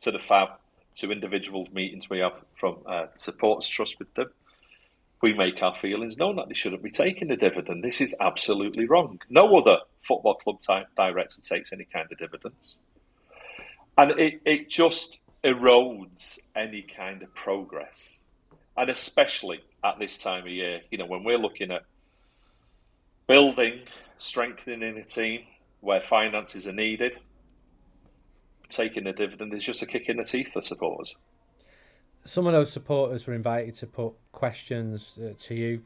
[0.00, 0.50] to the FAB
[0.96, 4.30] to individual meetings we have from uh, supporters trust with them.
[5.20, 7.82] We make our feelings known that they shouldn't be taking the dividend.
[7.82, 9.20] This is absolutely wrong.
[9.28, 12.76] No other football club type director takes any kind of dividends.
[13.96, 18.18] And it, it just erodes any kind of progress.
[18.76, 21.82] And especially at this time of year, you know, when we're looking at
[23.26, 23.80] building,
[24.18, 25.42] strengthening a team
[25.80, 27.18] where finances are needed,
[28.68, 31.16] taking a dividend is just a kick in the teeth for supporters.
[32.24, 35.82] Some of those supporters were invited to put questions uh, to you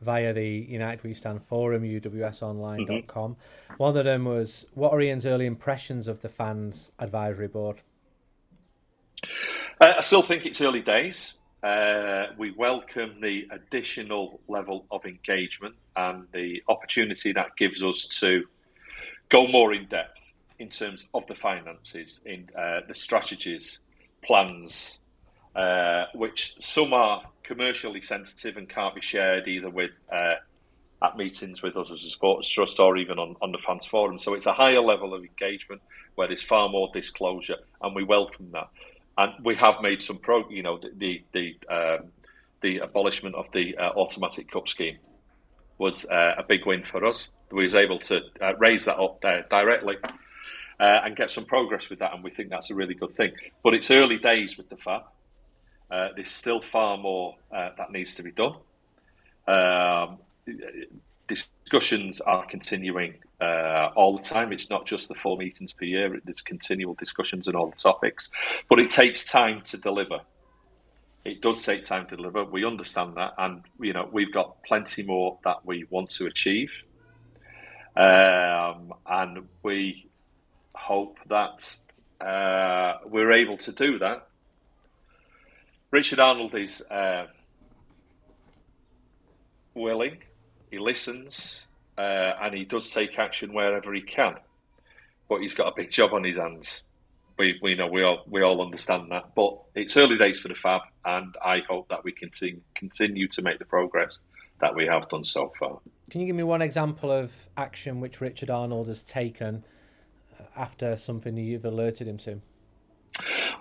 [0.00, 3.36] via the United We Stand forum, uwsonline.com.
[3.36, 3.74] Mm-hmm.
[3.76, 7.82] One of them was, What are Ian's early impressions of the fans advisory board?
[9.80, 11.34] Uh, I still think it's early days.
[11.62, 18.44] Uh, we welcome the additional level of engagement and the opportunity that gives us to
[19.30, 20.20] go more in depth
[20.58, 23.78] in terms of the finances, in uh, the strategies,
[24.22, 24.98] plans,
[25.54, 30.34] uh, which some are commercially sensitive and can't be shared either with uh,
[31.02, 34.18] at meetings with us as a sports trust or even on, on the fans forum.
[34.18, 35.82] So it's a higher level of engagement
[36.14, 38.68] where there's far more disclosure, and we welcome that.
[39.16, 42.06] And we have made some pro, you know, the the the, um,
[42.62, 44.98] the abolishment of the uh, automatic cup scheme
[45.78, 47.28] was uh, a big win for us.
[47.50, 49.96] We was able to uh, raise that up directly.
[50.80, 53.30] Uh, and get some progress with that, and we think that's a really good thing.
[53.62, 55.04] But it's early days with the FAB.
[55.90, 58.54] Uh, there's still far more uh, that needs to be done.
[59.46, 60.18] Um,
[61.26, 64.52] discussions are continuing uh, all the time.
[64.52, 66.20] It's not just the four meetings per year.
[66.24, 68.30] There's continual discussions on all the topics,
[68.68, 70.20] but it takes time to deliver.
[71.24, 72.44] It does take time to deliver.
[72.44, 76.70] We understand that, and you know we've got plenty more that we want to achieve,
[77.96, 80.08] um, and we
[80.74, 81.78] hope that
[82.20, 84.28] uh, we're able to do that
[85.94, 87.26] Richard Arnold is uh,
[89.74, 90.18] willing,
[90.68, 94.34] he listens, uh, and he does take action wherever he can.
[95.28, 96.82] But he's got a big job on his hands.
[97.38, 99.36] We, we know we all we all understand that.
[99.36, 102.32] But it's early days for the Fab, and I hope that we can
[102.74, 104.18] continue to make the progress
[104.60, 105.78] that we have done so far.
[106.10, 109.64] Can you give me one example of action which Richard Arnold has taken
[110.40, 112.40] uh, after something you've alerted him to?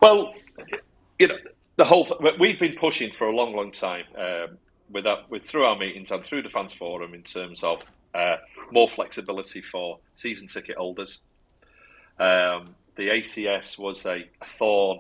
[0.02, 0.34] Well,
[1.20, 1.36] you know,
[1.76, 2.08] the whole
[2.40, 4.58] we've been pushing for a long, long time um,
[4.92, 8.36] with that, with through our meetings and through the fans forum in terms of uh,
[8.72, 11.20] more flexibility for season ticket holders.
[12.20, 15.00] Um, the ACS was a, a, thorn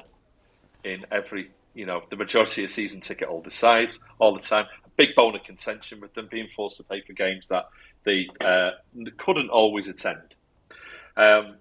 [0.84, 4.65] in every, you know, the majority of season ticket holders' sides all the time.
[4.84, 7.69] A big bone of contention with them being forced to pay for games that
[8.03, 8.71] they, uh,
[9.17, 10.36] couldn't always attend.
[11.15, 11.55] Um,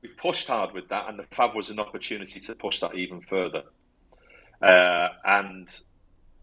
[0.00, 3.20] we pushed hard with that, and the Fab was an opportunity to push that even
[3.22, 3.62] further.
[4.60, 5.80] Uh, and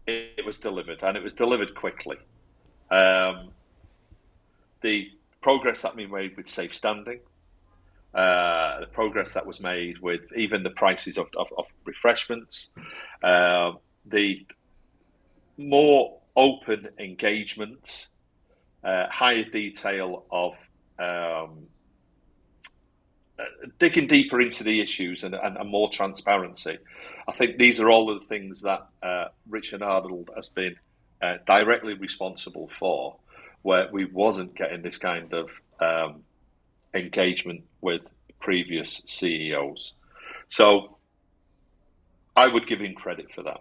[0.06, 2.16] it, it, was delivered, and it was delivered quickly.
[2.90, 3.50] Um,
[4.80, 5.08] the
[5.42, 7.20] progress that we made with safe standing,
[8.14, 12.70] uh, the progress that was made with even the prices of, of, of refreshments,
[13.22, 13.72] uh,
[14.06, 14.46] the
[15.58, 18.08] more open engagement,
[18.84, 20.54] uh, higher detail of
[20.98, 21.66] um,
[23.78, 26.78] digging deeper into the issues and, and, and, more transparency.
[27.28, 30.76] I think these are all of the things that uh, Richard Arnold has been
[31.20, 33.16] uh, directly responsible for,
[33.62, 36.22] where we wasn't getting this kind of um,
[36.94, 38.02] engagement with
[38.40, 39.92] previous CEOs.
[40.48, 40.96] So
[42.34, 43.60] I would give him credit for that.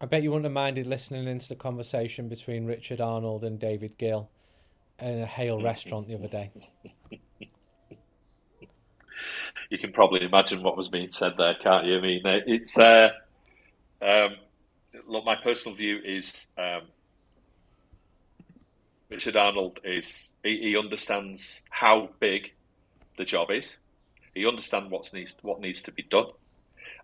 [0.00, 3.98] I bet you wouldn't have minded listening into the conversation between Richard Arnold and David
[3.98, 4.30] Gill
[5.02, 6.50] a Hale restaurant the other day.
[9.70, 11.96] You can probably imagine what was being said there, can't you?
[11.96, 13.08] I mean, uh, it's uh,
[14.02, 14.36] um,
[15.08, 15.24] look.
[15.24, 16.82] My personal view is um,
[19.08, 22.52] Richard Arnold is he, he, understands how big
[23.16, 23.76] the job is.
[24.34, 26.26] He understands what's needs what needs to be done.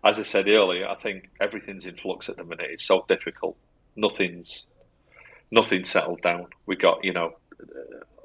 [0.03, 2.67] As I said earlier, I think everything's in flux at the minute.
[2.69, 3.57] It's so difficult.
[3.95, 4.65] Nothing's
[5.51, 6.47] nothing's settled down.
[6.65, 7.33] We got you know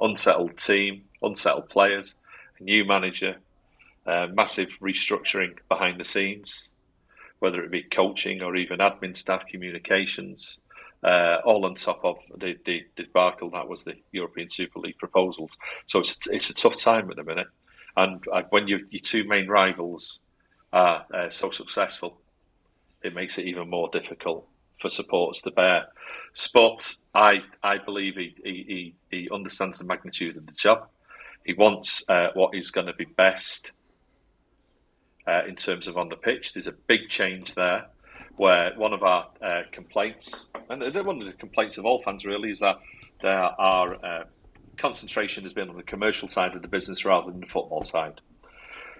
[0.00, 2.14] unsettled team, unsettled players,
[2.58, 3.36] a new manager,
[4.06, 6.68] uh, massive restructuring behind the scenes,
[7.38, 10.58] whether it be coaching or even admin staff, communications,
[11.02, 15.56] uh, all on top of the, the, debacle that was the European Super League proposals.
[15.86, 17.48] So it's it's a tough time at the minute,
[17.96, 20.18] and uh, when you, your two main rivals
[20.72, 22.18] are uh, so successful,
[23.02, 24.48] it makes it even more difficult
[24.84, 25.86] for supporters to bear.
[26.52, 30.88] But I I believe he, he, he understands the magnitude of the job.
[31.46, 33.72] He wants uh, what is going to be best
[35.26, 36.52] uh, in terms of on the pitch.
[36.52, 37.86] There's a big change there,
[38.36, 42.50] where one of our uh, complaints, and one of the complaints of all fans really,
[42.50, 42.76] is that
[43.22, 44.24] there are uh,
[44.76, 48.20] concentration has been on the commercial side of the business rather than the football side.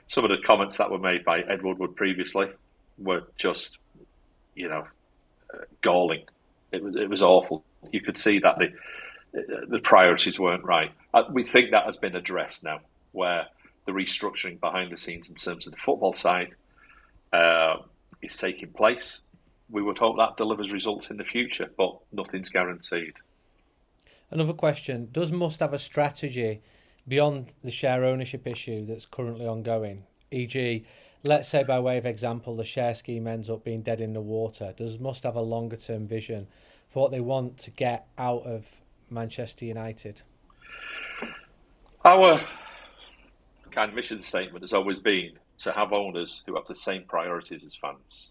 [0.07, 2.49] Some of the comments that were made by Ed Woodward previously
[2.97, 3.79] were just,
[4.55, 4.87] you know,
[5.83, 6.23] galling.
[6.73, 7.65] It was it was awful.
[7.91, 8.73] You could see that the
[9.69, 10.93] the priorities weren't right.
[11.13, 12.81] Uh, we think that has been addressed now,
[13.13, 13.47] where
[13.87, 16.55] the restructuring behind the scenes in terms of the football side
[17.33, 17.77] uh,
[18.23, 19.23] is taking place.
[19.71, 23.15] We would hope that delivers results in the future, but nothing's guaranteed.
[24.31, 26.63] Another question Does Must have a strategy
[27.07, 30.05] beyond the share ownership issue that's currently ongoing?
[30.31, 30.85] E.g.,
[31.25, 34.21] let's say by way of example, the share scheme ends up being dead in the
[34.21, 34.73] water.
[34.77, 36.47] Does Must have a longer term vision
[36.91, 40.23] for what they want to get out of Manchester United?
[42.05, 42.41] Our
[43.71, 47.65] kind of mission statement has always been to have owners who have the same priorities
[47.65, 48.31] as fans.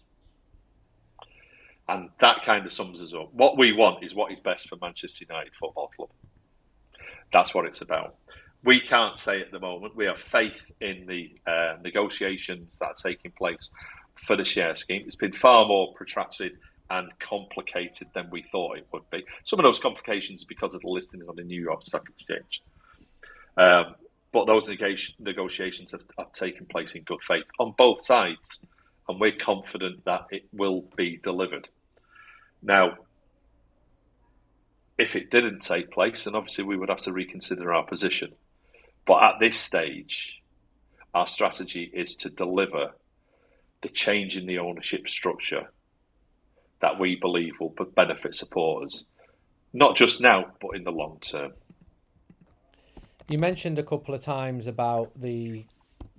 [1.88, 3.34] And that kind of sums us up.
[3.34, 6.08] What we want is what is best for Manchester United Football Club.
[7.32, 8.14] That's what it's about.
[8.64, 9.94] We can't say at the moment.
[9.94, 13.70] We have faith in the uh, negotiations that are taking place
[14.14, 15.02] for the share scheme.
[15.06, 16.52] It's been far more protracted
[16.90, 19.24] and complicated than we thought it would be.
[19.44, 22.62] Some of those complications are because of the listing on the New York Stock Exchange.
[23.56, 23.94] Um,
[24.32, 28.64] but those negotiations have, have, taken place in good faith on both sides,
[29.08, 31.68] and we're confident that it will be delivered.
[32.62, 32.96] Now,
[34.98, 38.32] if it didn't take place, then obviously we would have to reconsider our position.
[39.06, 40.42] But at this stage,
[41.14, 42.92] our strategy is to deliver
[43.82, 45.70] the change in the ownership structure
[46.80, 49.04] that we believe will benefit supporters,
[49.72, 51.52] not just now, but in the long term.
[53.28, 55.64] You mentioned a couple of times about the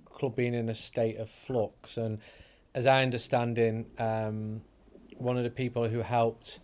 [0.06, 2.18] club being in a state of flux, and
[2.74, 4.62] as I understand it, um,
[5.16, 6.60] one of the people who helped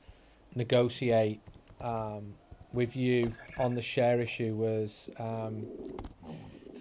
[0.55, 1.41] negotiate
[1.81, 2.35] um,
[2.73, 5.63] with you on the share issue was um,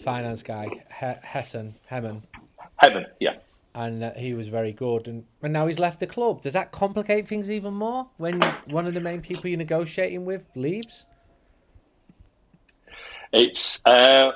[0.03, 0.67] finance guy
[0.99, 2.23] he- Hessen Hemmen.
[2.81, 3.35] Hemmen, yeah
[3.73, 5.07] and uh, he was very good.
[5.07, 6.41] And, and now he's left the club.
[6.41, 10.49] Does that complicate things even more when one of the main people you're negotiating with
[10.55, 11.05] leaves?
[13.31, 14.31] It's uh,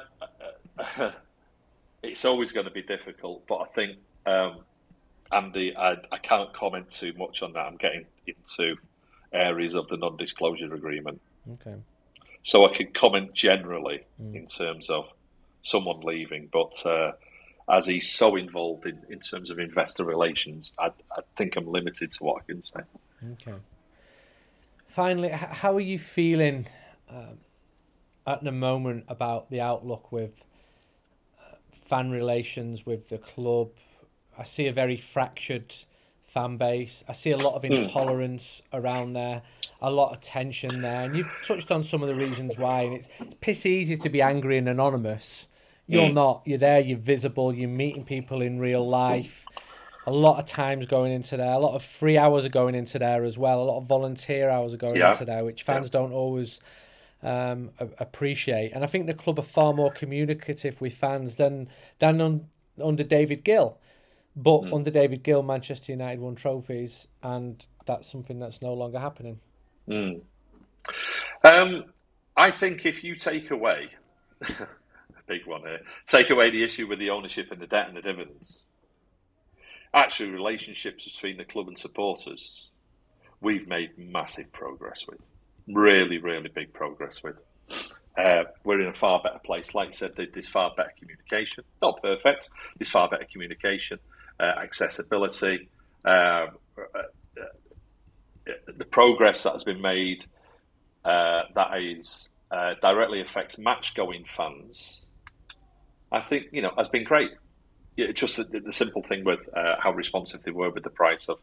[2.04, 4.60] it's always going to be difficult, but I think um,
[5.32, 7.66] Andy, I, I can't comment too much on that.
[7.66, 8.78] I'm getting into
[9.34, 11.20] areas of the non-disclosure agreement.
[11.54, 11.76] Okay.
[12.44, 14.36] So I can comment generally mm.
[14.36, 15.08] in terms of
[15.62, 17.14] someone leaving, but uh,
[17.70, 22.12] as he's so involved in, in terms of investor relations, I, I think I'm limited
[22.14, 22.82] to what I can say.
[23.34, 23.58] Okay.
[24.88, 26.68] Finally, how are you feeling
[27.10, 27.40] um,
[28.28, 30.46] at the moment about the outlook with
[31.40, 33.72] uh, fan relations with the club?
[34.38, 35.74] I see a very fractured
[36.36, 37.04] fan base.
[37.08, 37.74] I see a lot of hmm.
[37.74, 38.80] intolerance mm.
[38.80, 39.42] around there,
[39.82, 42.82] a lot of tension there, and you've touched on some of the reasons why.
[42.84, 45.48] And it's, it's piss easy to be angry and anonymous
[45.88, 46.14] you're mm.
[46.14, 46.42] not.
[46.46, 46.80] You're there.
[46.80, 47.54] You're visible.
[47.54, 49.46] You're meeting people in real life.
[50.08, 51.54] A lot of times going into there.
[51.54, 53.62] A lot of free hours are going into there as well.
[53.62, 55.12] A lot of volunteer hours are going yeah.
[55.12, 56.00] into there, which fans yeah.
[56.00, 56.60] don't always
[57.24, 58.72] um, appreciate.
[58.74, 61.70] And I think the club are far more communicative with fans than
[62.00, 62.48] than un,
[62.84, 63.78] under David Gill.
[64.36, 64.74] But mm.
[64.74, 69.40] under David Gill, Manchester United won trophies, and that's something that's no longer happening.
[69.88, 70.22] Mm.
[71.44, 71.86] Um,
[72.36, 73.90] I think if you take away
[74.50, 74.68] a
[75.28, 75.82] big one here.
[76.06, 78.66] Take away the issue with the ownership and the debt and the dividends.
[79.94, 82.70] Actually, relationships between the club and supporters,
[83.42, 85.22] we've made massive progress with.
[85.68, 87.38] Really, really big progress with.
[88.18, 89.74] Uh, we're in a far better place.
[89.74, 91.64] Like I said, there's far better communication.
[91.82, 92.50] Not perfect.
[92.78, 94.00] There's far better communication,
[94.44, 95.70] accessibility,
[96.04, 97.04] uh, uh
[98.78, 100.26] the progress that has been made
[101.04, 105.06] uh, that is uh, directly affects match going fans
[106.12, 107.32] I think you know has been great.
[107.98, 111.28] Yeah, just the, the, simple thing with uh, how responsive they were with the price
[111.30, 111.40] of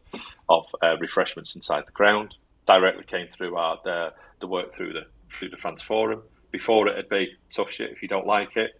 [0.49, 2.35] of uh, refreshments inside the ground
[2.67, 5.05] directly came through our the, the work through the
[5.37, 6.21] through the fans forum.
[6.51, 8.79] Before it'd be tough shit if you don't like it,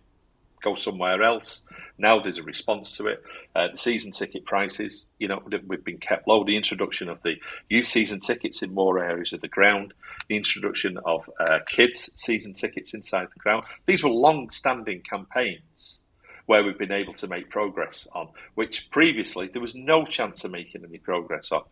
[0.64, 1.64] go somewhere else.
[1.98, 3.24] Now there's a response to it.
[3.56, 6.44] Uh, the season ticket prices, you know, we've been kept low.
[6.44, 7.36] The introduction of the
[7.70, 9.94] youth season tickets in more areas of the ground,
[10.28, 13.64] the introduction of uh, kids season tickets inside the ground.
[13.86, 16.00] These were long-standing campaigns
[16.46, 20.52] where we've been able to make progress on, which previously there was no chance of
[20.52, 21.64] making any progress on.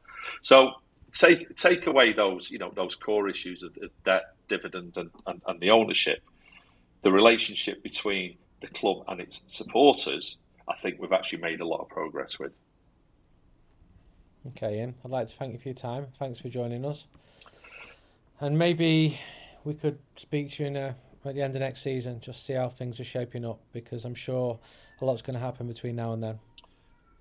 [0.41, 0.71] So
[1.13, 3.75] take take away those you know those core issues of
[4.05, 6.23] debt, dividend, and, and, and the ownership.
[7.03, 10.37] The relationship between the club and its supporters,
[10.67, 12.51] I think we've actually made a lot of progress with.
[14.49, 16.07] Okay, Ian, I'd like to thank you for your time.
[16.17, 17.05] Thanks for joining us.
[18.39, 19.19] And maybe
[19.63, 22.53] we could speak to you in a, at the end of next season, just see
[22.53, 24.59] how things are shaping up, because I'm sure
[24.99, 26.39] a lot's going to happen between now and then.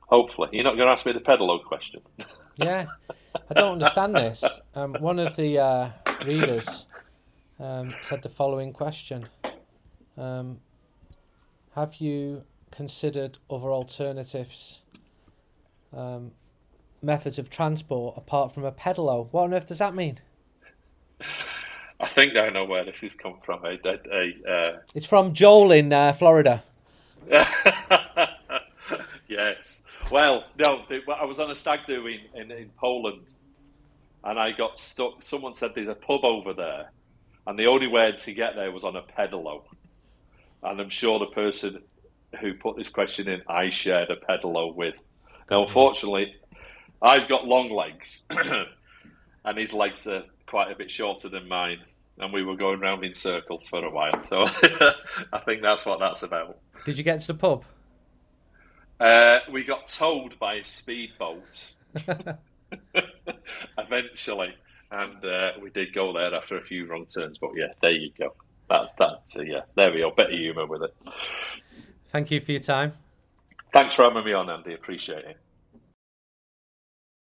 [0.01, 0.49] Hopefully.
[0.53, 2.01] You're not going to ask me the pedalo question.
[2.57, 2.87] yeah,
[3.51, 4.43] I don't understand this.
[4.75, 5.91] Um, one of the uh,
[6.25, 6.87] readers
[7.59, 9.29] um, said the following question:
[10.17, 10.59] um,
[11.75, 14.81] Have you considered other alternatives,
[15.97, 16.33] um,
[17.03, 19.29] methods of transport apart from a pedalo?
[19.31, 20.21] What on earth does that mean?
[22.01, 23.65] I think I know where this has come from.
[23.65, 24.79] A, a, a uh...
[24.95, 26.63] It's from Joel in uh, Florida.
[29.29, 29.83] yes.
[30.11, 30.83] Well, no,
[31.15, 33.27] I was on a stag do in, in, in Poland
[34.25, 35.23] and I got stuck.
[35.23, 36.91] Someone said there's a pub over there,
[37.47, 39.63] and the only way to get there was on a pedalo.
[40.63, 41.83] And I'm sure the person
[42.41, 44.95] who put this question in, I shared a pedalo with.
[45.51, 46.35] Now, unfortunately,
[47.03, 48.25] I've got long legs,
[49.45, 51.79] and his legs are quite a bit shorter than mine.
[52.19, 54.45] And we were going round in circles for a while, so
[55.33, 56.59] I think that's what that's about.
[56.85, 57.65] Did you get to the pub?
[59.01, 61.73] Uh, we got towed by a speedboat.
[63.79, 64.55] eventually,
[64.91, 67.39] and uh, we did go there after a few wrong turns.
[67.39, 68.35] But yeah, there you go.
[68.71, 70.13] That that uh, yeah, there we go.
[70.13, 70.95] Better humour with it.
[72.09, 72.93] Thank you for your time.
[73.73, 74.75] Thanks for having me on, Andy.
[74.75, 75.37] Appreciate it.